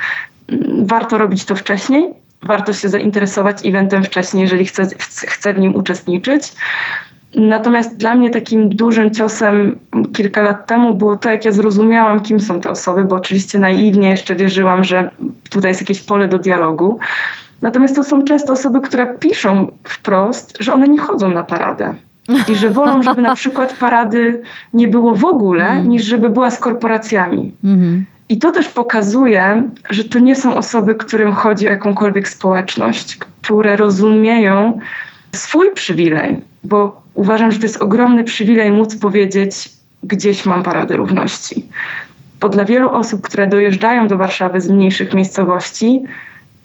warto 0.82 1.18
robić 1.18 1.46
to 1.46 1.56
wcześniej, 1.56 2.14
warto 2.44 2.74
się 2.74 2.90
zainteresować 2.90 3.66
eventem 3.66 4.04
wcześniej, 4.04 4.42
jeżeli 4.42 4.66
chce, 4.66 4.88
chce 5.28 5.54
w 5.54 5.60
nim 5.60 5.76
uczestniczyć. 5.76 6.54
Natomiast 7.36 7.98
dla 7.98 8.16
mnie 8.16 8.30
takim 8.30 8.70
dużym 8.70 9.12
ciosem 9.12 9.80
kilka 10.14 10.42
lat 10.42 10.68
temu 10.68 10.94
było 10.94 11.18
to, 11.18 11.30
jak 11.30 11.46
ja 11.46 11.52
zrozumiałam, 11.52 12.20
kim 12.20 12.40
są 12.40 12.62
te 12.62 12.70
osoby, 12.70 13.04
bo 13.04 13.16
oczywiście 13.16 13.60
naiwnie 13.60 14.10
jeszcze 14.10 14.36
wierzyłam, 14.36 14.84
że 14.84 15.12
tutaj 15.50 15.72
jest 15.72 15.82
jakieś 15.82 16.02
pole 16.02 16.28
do 16.28 16.40
dialogu. 16.40 17.00
Natomiast 17.62 17.96
to 17.96 18.04
są 18.04 18.24
często 18.24 18.54
osoby, 18.54 18.82
które 18.82 19.18
piszą 19.20 19.72
wprost, 19.84 20.58
że 20.60 20.74
one 20.74 20.88
nie 20.88 21.00
chodzą 21.00 21.30
na 21.30 21.44
paradę. 21.44 21.96
I 22.48 22.56
że 22.56 22.70
wolą, 22.70 23.04
żeby 23.04 23.22
na 23.22 23.36
przykład 23.42 23.74
parady 23.74 24.42
nie 24.74 24.88
było 24.88 25.16
w 25.16 25.26
ogóle, 25.26 25.66
mm. 25.66 25.90
niż 25.90 26.04
żeby 26.04 26.30
była 26.30 26.52
z 26.52 26.60
korporacjami. 26.60 27.52
Mm. 27.64 28.06
I 28.30 28.38
to 28.38 28.52
też 28.52 28.68
pokazuje, 28.70 29.70
że 29.90 30.04
to 30.04 30.20
nie 30.20 30.36
są 30.36 30.56
osoby, 30.56 30.96
którym 30.96 31.34
chodzi 31.34 31.68
o 31.68 31.72
jakąkolwiek 31.72 32.28
społeczność, 32.28 33.18
które 33.18 33.76
rozumieją 33.76 34.80
swój 35.36 35.72
przywilej, 35.74 36.42
bo 36.64 37.02
uważam, 37.14 37.52
że 37.52 37.60
to 37.60 37.66
jest 37.66 37.82
ogromny 37.82 38.24
przywilej 38.24 38.72
móc 38.72 38.96
powiedzieć, 38.96 39.70
gdzieś 40.04 40.46
mam 40.46 40.64
paradę 40.64 40.98
równości. 40.98 41.66
Bo 42.40 42.50
dla 42.50 42.66
wielu 42.66 42.90
osób, 42.90 43.22
które 43.22 43.48
dojeżdżają 43.48 44.08
do 44.08 44.18
Warszawy 44.18 44.62
z 44.62 44.70
mniejszych 44.70 45.14
miejscowości, 45.14 46.04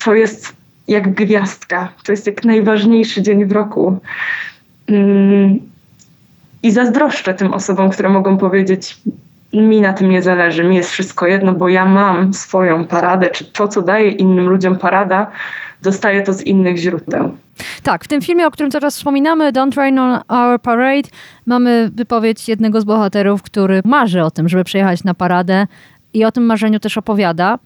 to 0.05 0.15
jest 0.15 0.53
jak 0.89 1.15
gwiazdka. 1.15 1.93
To 2.05 2.13
jest 2.13 2.27
jak 2.27 2.45
najważniejszy 2.45 3.23
dzień 3.23 3.45
w 3.45 3.53
roku. 3.53 3.99
Mm, 4.87 5.59
I 6.63 6.71
zazdroszczę 6.71 7.35
tym 7.35 7.55
osobom, 7.55 7.91
które 7.91 8.09
mogą 8.09 8.39
powiedzieć, 8.39 9.01
mi 9.53 9.81
na 9.81 9.93
tym 9.93 10.11
nie 10.11 10.23
zależy, 10.23 10.65
mi 10.65 10.77
jest 10.77 10.91
wszystko 10.91 11.27
jedno, 11.27 11.53
bo 11.53 11.69
ja 11.69 11.85
mam 11.85 12.35
swoją 12.35 12.85
paradę, 12.85 13.31
czy 13.31 13.45
to, 13.45 13.69
co 13.69 13.83
daje 13.83 14.11
innym 14.11 14.49
ludziom 14.49 14.79
parada, 14.79 15.31
dostaję 15.83 16.23
to 16.23 16.33
z 16.33 16.43
innych 16.43 16.77
źródeł. 16.77 17.37
Tak, 17.83 18.05
w 18.05 18.09
tym 18.09 18.23
filmie, 18.23 18.47
o 18.47 18.51
którym 18.51 18.71
teraz 18.71 18.97
wspominamy, 18.97 19.53
Don't 19.53 19.77
Rain 19.77 19.99
on 19.99 20.21
Our 20.29 20.61
Parade, 20.61 21.09
mamy 21.47 21.91
wypowiedź 21.95 22.49
jednego 22.49 22.81
z 22.81 22.85
bohaterów, 22.85 23.43
który 23.43 23.81
marzy 23.85 24.23
o 24.23 24.31
tym, 24.31 24.49
żeby 24.49 24.65
przyjechać 24.65 25.05
na 25.05 25.15
paradę 25.15 25.67
i 26.15 26.25
o 26.25 26.33
tym 26.33 26.47
marzeniu 26.47 26.81
też 26.81 26.99
opowiada. 26.99 27.59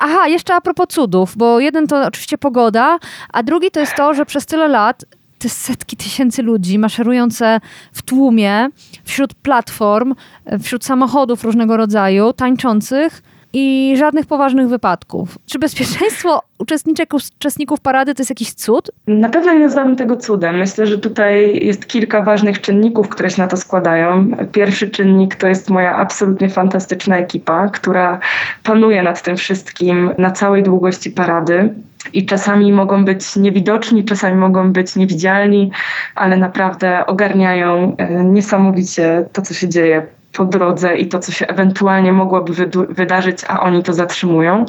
Aha, 0.00 0.28
jeszcze 0.28 0.54
a 0.54 0.60
propos 0.60 0.86
cudów, 0.88 1.36
bo 1.36 1.60
jeden 1.60 1.86
to 1.86 2.06
oczywiście 2.06 2.38
pogoda, 2.38 2.98
a 3.32 3.42
drugi 3.42 3.70
to 3.70 3.80
jest 3.80 3.94
to, 3.94 4.14
że 4.14 4.26
przez 4.26 4.46
tyle 4.46 4.68
lat 4.68 5.04
te 5.38 5.48
setki 5.48 5.96
tysięcy 5.96 6.42
ludzi 6.42 6.78
maszerujące 6.78 7.60
w 7.92 8.02
tłumie, 8.02 8.68
wśród 9.04 9.34
platform, 9.34 10.14
wśród 10.62 10.84
samochodów 10.84 11.44
różnego 11.44 11.76
rodzaju, 11.76 12.32
tańczących, 12.32 13.22
i 13.58 13.94
żadnych 13.98 14.26
poważnych 14.26 14.68
wypadków. 14.68 15.38
Czy 15.46 15.58
bezpieczeństwo 15.58 16.42
uczestniczek, 16.58 17.14
uczestników 17.14 17.80
parady 17.80 18.14
to 18.14 18.20
jest 18.20 18.30
jakiś 18.30 18.52
cud? 18.52 18.90
Na 19.06 19.28
pewno 19.28 19.52
nie 19.52 19.58
nazwałabym 19.58 19.96
tego 19.96 20.16
cudem. 20.16 20.58
Myślę, 20.58 20.86
że 20.86 20.98
tutaj 20.98 21.64
jest 21.66 21.86
kilka 21.86 22.22
ważnych 22.22 22.60
czynników, 22.60 23.08
które 23.08 23.30
się 23.30 23.42
na 23.42 23.48
to 23.48 23.56
składają. 23.56 24.30
Pierwszy 24.52 24.90
czynnik 24.90 25.34
to 25.34 25.46
jest 25.46 25.70
moja 25.70 25.96
absolutnie 25.96 26.48
fantastyczna 26.48 27.16
ekipa, 27.16 27.68
która 27.68 28.20
panuje 28.62 29.02
nad 29.02 29.22
tym 29.22 29.36
wszystkim 29.36 30.10
na 30.18 30.30
całej 30.30 30.62
długości 30.62 31.10
parady 31.10 31.74
i 32.12 32.26
czasami 32.26 32.72
mogą 32.72 33.04
być 33.04 33.36
niewidoczni, 33.36 34.04
czasami 34.04 34.36
mogą 34.36 34.72
być 34.72 34.96
niewidzialni, 34.96 35.70
ale 36.14 36.36
naprawdę 36.36 37.06
ogarniają 37.06 37.96
e, 37.96 38.24
niesamowicie 38.24 39.24
to, 39.32 39.42
co 39.42 39.54
się 39.54 39.68
dzieje 39.68 40.06
po 40.32 40.44
drodze 40.44 40.96
i 40.96 41.08
to, 41.08 41.18
co 41.18 41.32
się 41.32 41.46
ewentualnie 41.46 42.12
mogłoby 42.12 42.52
wydarzyć, 42.88 43.38
a 43.48 43.60
oni 43.60 43.82
to 43.82 43.92
zatrzymują. 43.92 44.66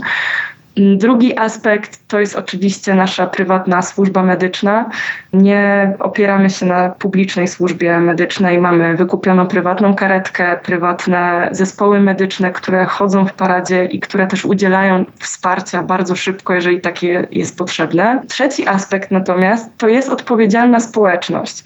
Drugi 0.78 1.38
aspekt 1.38 2.08
to 2.08 2.20
jest 2.20 2.36
oczywiście 2.36 2.96
nasza 2.96 3.28
prywatna 3.28 3.82
służba 3.82 4.24
medyczna. 4.24 4.90
Nie 5.34 5.94
opieramy 6.00 6.50
się 6.50 6.66
na 6.66 6.90
publicznej 6.90 7.48
służbie 7.48 8.00
medycznej. 8.00 8.60
Mamy 8.60 8.96
wykupioną 8.98 9.48
prywatną 9.48 9.96
karetkę, 9.96 10.60
prywatne 10.64 11.50
zespoły 11.52 12.00
medyczne, 12.00 12.52
które 12.52 12.86
chodzą 12.86 13.26
w 13.26 13.34
paradzie 13.34 13.86
i 13.86 14.00
które 14.00 14.28
też 14.28 14.46
udzielają 14.46 15.06
wsparcia 15.20 15.84
bardzo 15.84 16.16
szybko, 16.16 16.54
jeżeli 16.54 16.82
takie 16.82 17.28
jest 17.32 17.58
potrzebne. 17.58 18.22
Trzeci 18.28 18.68
aspekt 18.68 19.12
natomiast 19.12 19.78
to 19.78 19.88
jest 19.88 20.10
odpowiedzialna 20.10 20.80
społeczność 20.80 21.64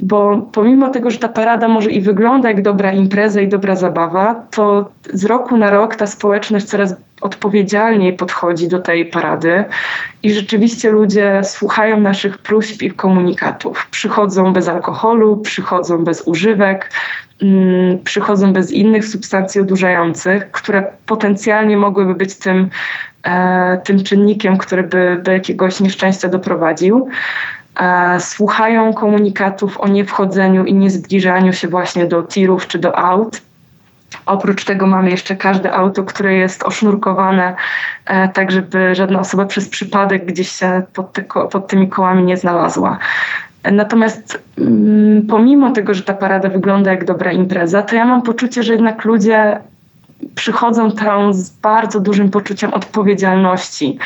bo 0.00 0.48
pomimo 0.52 0.90
tego, 0.90 1.10
że 1.10 1.18
ta 1.18 1.28
parada 1.28 1.68
może 1.68 1.90
i 1.90 2.00
wygląda 2.00 2.48
jak 2.48 2.62
dobra 2.62 2.92
impreza 2.92 3.40
i 3.40 3.48
dobra 3.48 3.76
zabawa, 3.76 4.34
to 4.50 4.90
z 5.12 5.24
roku 5.24 5.56
na 5.56 5.70
rok 5.70 5.96
ta 5.96 6.06
społeczność 6.06 6.66
coraz 6.66 6.94
odpowiedzialniej 7.20 8.12
podchodzi 8.12 8.68
do 8.68 8.78
tej 8.78 9.06
parady 9.06 9.64
i 10.22 10.32
rzeczywiście 10.32 10.90
ludzie 10.90 11.40
słuchają 11.44 12.00
naszych 12.00 12.38
próśb 12.38 12.82
i 12.82 12.90
komunikatów. 12.90 13.86
Przychodzą 13.90 14.52
bez 14.52 14.68
alkoholu, 14.68 15.36
przychodzą 15.36 16.04
bez 16.04 16.22
używek, 16.22 16.90
mm, 17.42 17.98
przychodzą 18.04 18.52
bez 18.52 18.70
innych 18.70 19.04
substancji 19.04 19.60
odurzających, 19.60 20.50
które 20.50 20.92
potencjalnie 21.06 21.76
mogłyby 21.76 22.14
być 22.14 22.34
tym, 22.34 22.68
e, 23.22 23.80
tym 23.84 24.04
czynnikiem, 24.04 24.58
który 24.58 24.82
by 24.82 25.20
do 25.22 25.32
jakiegoś 25.32 25.80
nieszczęścia 25.80 26.28
doprowadził. 26.28 27.08
E, 27.80 28.20
słuchają 28.20 28.94
komunikatów 28.94 29.80
o 29.80 29.88
niewchodzeniu 29.88 30.64
i 30.64 30.74
niezbliżaniu 30.74 31.52
się 31.52 31.68
właśnie 31.68 32.06
do 32.06 32.22
tirów 32.22 32.66
czy 32.66 32.78
do 32.78 32.98
aut. 32.98 33.42
Oprócz 34.26 34.64
tego 34.64 34.86
mamy 34.86 35.10
jeszcze 35.10 35.36
każde 35.36 35.72
auto, 35.72 36.04
które 36.04 36.34
jest 36.34 36.62
osznurkowane, 36.62 37.54
e, 38.06 38.28
tak 38.28 38.50
żeby 38.50 38.94
żadna 38.94 39.20
osoba 39.20 39.44
przez 39.46 39.68
przypadek 39.68 40.26
gdzieś 40.26 40.48
się 40.48 40.82
pod, 40.94 41.12
te, 41.12 41.22
pod 41.22 41.66
tymi 41.68 41.88
kołami 41.88 42.22
nie 42.22 42.36
znalazła. 42.36 42.98
Natomiast 43.72 44.42
mm, 44.58 45.26
pomimo 45.26 45.70
tego, 45.70 45.94
że 45.94 46.02
ta 46.02 46.14
parada 46.14 46.48
wygląda 46.48 46.90
jak 46.90 47.04
dobra 47.04 47.32
impreza, 47.32 47.82
to 47.82 47.96
ja 47.96 48.04
mam 48.04 48.22
poczucie, 48.22 48.62
że 48.62 48.72
jednak 48.72 49.04
ludzie 49.04 49.60
przychodzą 50.34 50.92
tam 50.92 51.34
z 51.34 51.50
bardzo 51.50 52.00
dużym 52.00 52.30
poczuciem 52.30 52.74
odpowiedzialności 52.74 53.98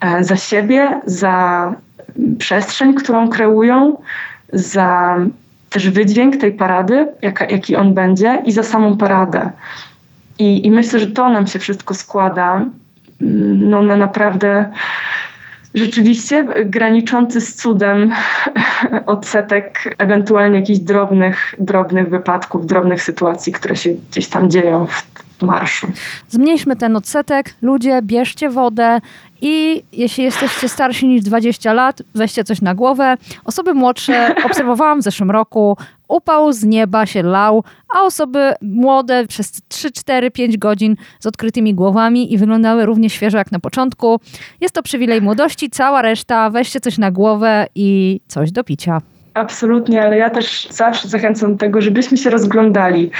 e, 0.00 0.24
za 0.24 0.36
siebie, 0.36 1.00
za 1.04 1.74
przestrzeń, 2.38 2.94
którą 2.94 3.28
kreują, 3.28 3.96
za 4.52 5.16
też 5.70 5.90
wydźwięk 5.90 6.36
tej 6.36 6.52
parady, 6.52 7.08
jaka, 7.22 7.44
jaki 7.44 7.76
on 7.76 7.94
będzie, 7.94 8.42
i 8.44 8.52
za 8.52 8.62
samą 8.62 8.96
paradę. 8.96 9.50
I, 10.38 10.66
I 10.66 10.70
myślę, 10.70 10.98
że 10.98 11.06
to 11.06 11.28
nam 11.28 11.46
się 11.46 11.58
wszystko 11.58 11.94
składa 11.94 12.64
mm, 13.20 13.70
no, 13.70 13.82
na 13.82 13.96
naprawdę 13.96 14.72
rzeczywiście 15.74 16.46
graniczący 16.64 17.40
z 17.40 17.54
cudem 17.54 18.12
odsetek 19.06 19.94
ewentualnie 19.98 20.60
jakichś 20.60 20.78
drobnych, 20.78 21.54
drobnych 21.58 22.08
wypadków, 22.08 22.66
drobnych 22.66 23.02
sytuacji, 23.02 23.52
które 23.52 23.76
się 23.76 23.90
gdzieś 24.10 24.28
tam 24.28 24.50
dzieją 24.50 24.86
w 24.86 25.42
marszu. 25.42 25.86
Zmniejszmy 26.28 26.76
ten 26.76 26.96
odsetek. 26.96 27.54
Ludzie, 27.62 28.00
bierzcie 28.02 28.50
wodę, 28.50 29.00
i 29.40 29.82
jeśli 29.92 30.24
jesteście 30.24 30.68
starsi 30.68 31.08
niż 31.08 31.22
20 31.22 31.72
lat, 31.72 32.02
weźcie 32.14 32.44
coś 32.44 32.62
na 32.62 32.74
głowę. 32.74 33.16
Osoby 33.44 33.74
młodsze 33.74 34.34
obserwowałam 34.46 35.00
w 35.00 35.04
zeszłym 35.04 35.30
roku. 35.30 35.76
Upał 36.08 36.52
z 36.52 36.64
nieba 36.64 37.06
się 37.06 37.22
lał, 37.22 37.64
a 37.96 38.02
osoby 38.02 38.52
młode 38.62 39.26
przez 39.26 39.62
3, 39.68 39.90
4, 39.90 40.30
5 40.30 40.58
godzin 40.58 40.96
z 41.20 41.26
odkrytymi 41.26 41.74
głowami 41.74 42.32
i 42.32 42.38
wyglądały 42.38 42.86
równie 42.86 43.10
świeżo 43.10 43.38
jak 43.38 43.52
na 43.52 43.60
początku. 43.60 44.20
Jest 44.60 44.74
to 44.74 44.82
przywilej 44.82 45.22
młodości, 45.22 45.70
cała 45.70 46.02
reszta 46.02 46.50
weźcie 46.50 46.80
coś 46.80 46.98
na 46.98 47.10
głowę 47.10 47.66
i 47.74 48.20
coś 48.28 48.52
do 48.52 48.64
picia. 48.64 49.00
Absolutnie, 49.36 50.02
ale 50.02 50.18
ja 50.18 50.30
też 50.30 50.68
zawsze 50.70 51.08
zachęcam 51.08 51.52
do 51.52 51.58
tego, 51.58 51.80
żebyśmy 51.80 52.16
się 52.16 52.30
rozglądali. 52.30 53.10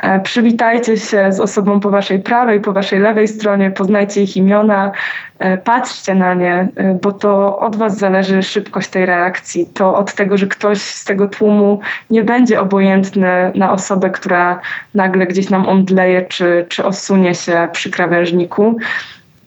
E, 0.00 0.20
przywitajcie 0.20 0.96
się 0.96 1.32
z 1.32 1.40
osobą 1.40 1.80
po 1.80 1.90
waszej 1.90 2.20
prawej, 2.20 2.60
po 2.60 2.72
waszej 2.72 3.00
lewej 3.00 3.28
stronie, 3.28 3.70
poznajcie 3.70 4.22
ich 4.22 4.36
imiona, 4.36 4.92
e, 5.38 5.58
patrzcie 5.58 6.14
na 6.14 6.34
nie, 6.34 6.68
e, 6.76 6.98
bo 7.02 7.12
to 7.12 7.58
od 7.58 7.76
was 7.76 7.98
zależy 7.98 8.42
szybkość 8.42 8.88
tej 8.88 9.06
reakcji. 9.06 9.66
To 9.74 9.94
od 9.94 10.14
tego, 10.14 10.36
że 10.36 10.46
ktoś 10.46 10.78
z 10.78 11.04
tego 11.04 11.28
tłumu 11.28 11.80
nie 12.10 12.24
będzie 12.24 12.60
obojętny 12.60 13.52
na 13.54 13.72
osobę, 13.72 14.10
która 14.10 14.60
nagle 14.94 15.26
gdzieś 15.26 15.50
nam 15.50 15.68
omdleje 15.68 16.22
czy, 16.22 16.66
czy 16.68 16.84
osunie 16.84 17.34
się 17.34 17.68
przy 17.72 17.90
krawężniku 17.90 18.76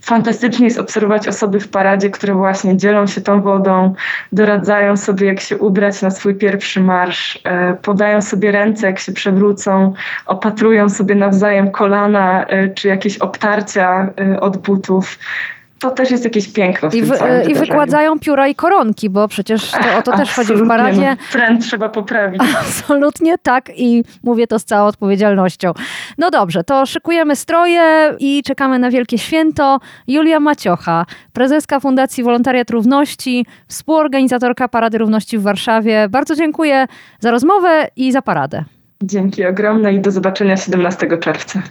fantastycznie 0.07 0.65
jest 0.65 0.79
obserwować 0.79 1.27
osoby 1.27 1.59
w 1.59 1.67
paradzie, 1.67 2.09
które 2.09 2.33
właśnie 2.33 2.77
dzielą 2.77 3.07
się 3.07 3.21
tą 3.21 3.41
wodą, 3.41 3.93
doradzają 4.31 4.97
sobie, 4.97 5.27
jak 5.27 5.39
się 5.39 5.57
ubrać 5.57 6.01
na 6.01 6.11
swój 6.11 6.35
pierwszy 6.35 6.81
marsz, 6.81 7.39
e, 7.43 7.73
podają 7.73 8.21
sobie 8.21 8.51
ręce, 8.51 8.87
jak 8.87 8.99
się 8.99 9.11
przewrócą, 9.11 9.93
opatrują 10.25 10.89
sobie 10.89 11.15
nawzajem 11.15 11.71
kolana 11.71 12.45
e, 12.45 12.69
czy 12.69 12.87
jakieś 12.87 13.17
obtarcia 13.17 14.09
e, 14.19 14.39
od 14.39 14.57
butów 14.57 15.17
to 15.79 15.91
też 15.91 16.11
jest 16.11 16.23
jakieś 16.23 16.47
piękno 16.47 16.89
w 16.89 16.95
I, 16.95 17.01
w, 17.01 17.13
I 17.49 17.55
wykładzają 17.55 18.19
pióra 18.19 18.47
i 18.47 18.55
koronki, 18.55 19.09
bo 19.09 19.27
przecież 19.27 19.71
to, 19.71 19.97
o 19.97 20.01
to 20.01 20.17
też 20.17 20.33
chodzi 20.33 20.53
w 20.53 20.67
paradzie. 20.67 21.09
No, 21.09 21.31
trend 21.31 21.65
trzeba 21.65 21.89
poprawić. 21.89 22.41
Absolutnie 22.61 23.37
tak 23.37 23.71
i 23.75 24.03
mówię 24.23 24.47
to 24.47 24.59
z 24.59 24.65
całą 24.65 24.87
odpowiedzialnością. 24.87 25.71
No 26.17 26.29
dobrze, 26.29 26.63
to 26.63 26.85
szykujemy 26.85 27.35
stroje 27.35 28.15
i 28.19 28.43
czekamy 28.43 28.79
na 28.79 28.91
wielkie 28.91 29.17
święto. 29.17 29.79
Julia 30.07 30.39
Maciocha, 30.39 31.05
prezeska 31.33 31.79
Fundacji 31.79 32.23
Wolontariat 32.23 32.69
Równości, 32.69 33.45
współorganizatorka 33.67 34.67
Parady 34.67 34.97
Równości 34.97 35.37
w 35.37 35.41
Warszawie. 35.41 36.07
Bardzo 36.09 36.35
dziękuję 36.35 36.85
za 37.19 37.31
rozmowę 37.31 37.87
i 37.95 38.11
za 38.11 38.21
paradę. 38.21 38.63
Dzięki 39.03 39.45
ogromne 39.45 39.93
i 39.93 39.99
do 39.99 40.11
zobaczenia 40.11 40.57
17 40.57 41.17
czerwca. 41.17 41.61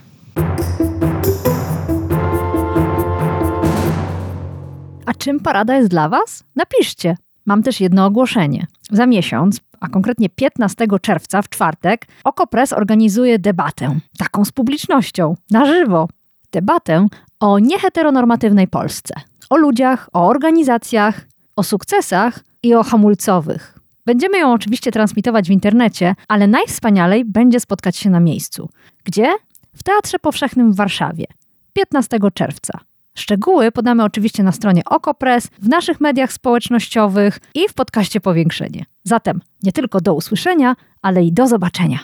Czym 5.18 5.40
parada 5.40 5.76
jest 5.76 5.88
dla 5.88 6.08
Was? 6.08 6.44
Napiszcie. 6.56 7.16
Mam 7.46 7.62
też 7.62 7.80
jedno 7.80 8.06
ogłoszenie. 8.06 8.66
Za 8.90 9.06
miesiąc, 9.06 9.60
a 9.80 9.88
konkretnie 9.88 10.28
15 10.28 10.86
czerwca 11.02 11.42
w 11.42 11.48
czwartek, 11.48 12.06
Okopres 12.24 12.72
organizuje 12.72 13.38
debatę, 13.38 13.98
taką 14.18 14.44
z 14.44 14.52
publicznością, 14.52 15.34
na 15.50 15.64
żywo. 15.66 16.08
Debatę 16.52 17.06
o 17.40 17.58
nieheteronormatywnej 17.58 18.68
Polsce. 18.68 19.14
O 19.50 19.56
ludziach, 19.56 20.08
o 20.12 20.28
organizacjach, 20.28 21.26
o 21.56 21.62
sukcesach 21.62 22.44
i 22.62 22.74
o 22.74 22.82
hamulcowych. 22.82 23.78
Będziemy 24.06 24.38
ją 24.38 24.52
oczywiście 24.52 24.92
transmitować 24.92 25.48
w 25.48 25.52
internecie, 25.52 26.14
ale 26.28 26.46
najwspanialej 26.46 27.24
będzie 27.24 27.60
spotkać 27.60 27.96
się 27.96 28.10
na 28.10 28.20
miejscu. 28.20 28.68
Gdzie? 29.04 29.34
W 29.74 29.82
Teatrze 29.82 30.18
Powszechnym 30.18 30.72
w 30.72 30.76
Warszawie 30.76 31.24
15 31.72 32.18
czerwca. 32.34 32.80
Szczegóły 33.16 33.72
podamy 33.72 34.04
oczywiście 34.04 34.42
na 34.42 34.52
stronie 34.52 34.82
Okopres, 34.84 35.48
w 35.58 35.68
naszych 35.68 36.00
mediach 36.00 36.32
społecznościowych 36.32 37.38
i 37.54 37.68
w 37.68 37.74
podcaście 37.74 38.20
Powiększenie. 38.20 38.84
Zatem 39.04 39.40
nie 39.62 39.72
tylko 39.72 40.00
do 40.00 40.14
usłyszenia, 40.14 40.76
ale 41.02 41.24
i 41.24 41.32
do 41.32 41.46
zobaczenia. 41.46 41.98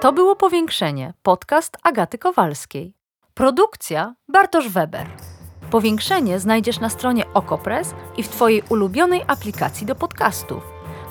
To 0.00 0.12
było 0.12 0.36
Powiększenie, 0.36 1.14
podcast 1.22 1.76
Agaty 1.82 2.18
Kowalskiej. 2.18 2.94
Produkcja 3.34 4.14
Bartosz 4.28 4.68
Weber. 4.68 5.06
Powiększenie 5.70 6.40
znajdziesz 6.40 6.80
na 6.80 6.88
stronie 6.88 7.24
Okopres 7.34 7.94
i 8.16 8.22
w 8.22 8.28
Twojej 8.28 8.62
ulubionej 8.68 9.22
aplikacji 9.26 9.86
do 9.86 9.94
podcastów. 9.94 10.62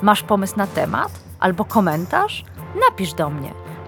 Masz 0.02 0.22
pomysł 0.22 0.56
na 0.56 0.66
temat 0.66 1.12
albo 1.40 1.64
komentarz? 1.64 2.44
Napisz 2.88 3.14
do 3.14 3.30
mnie 3.30 3.59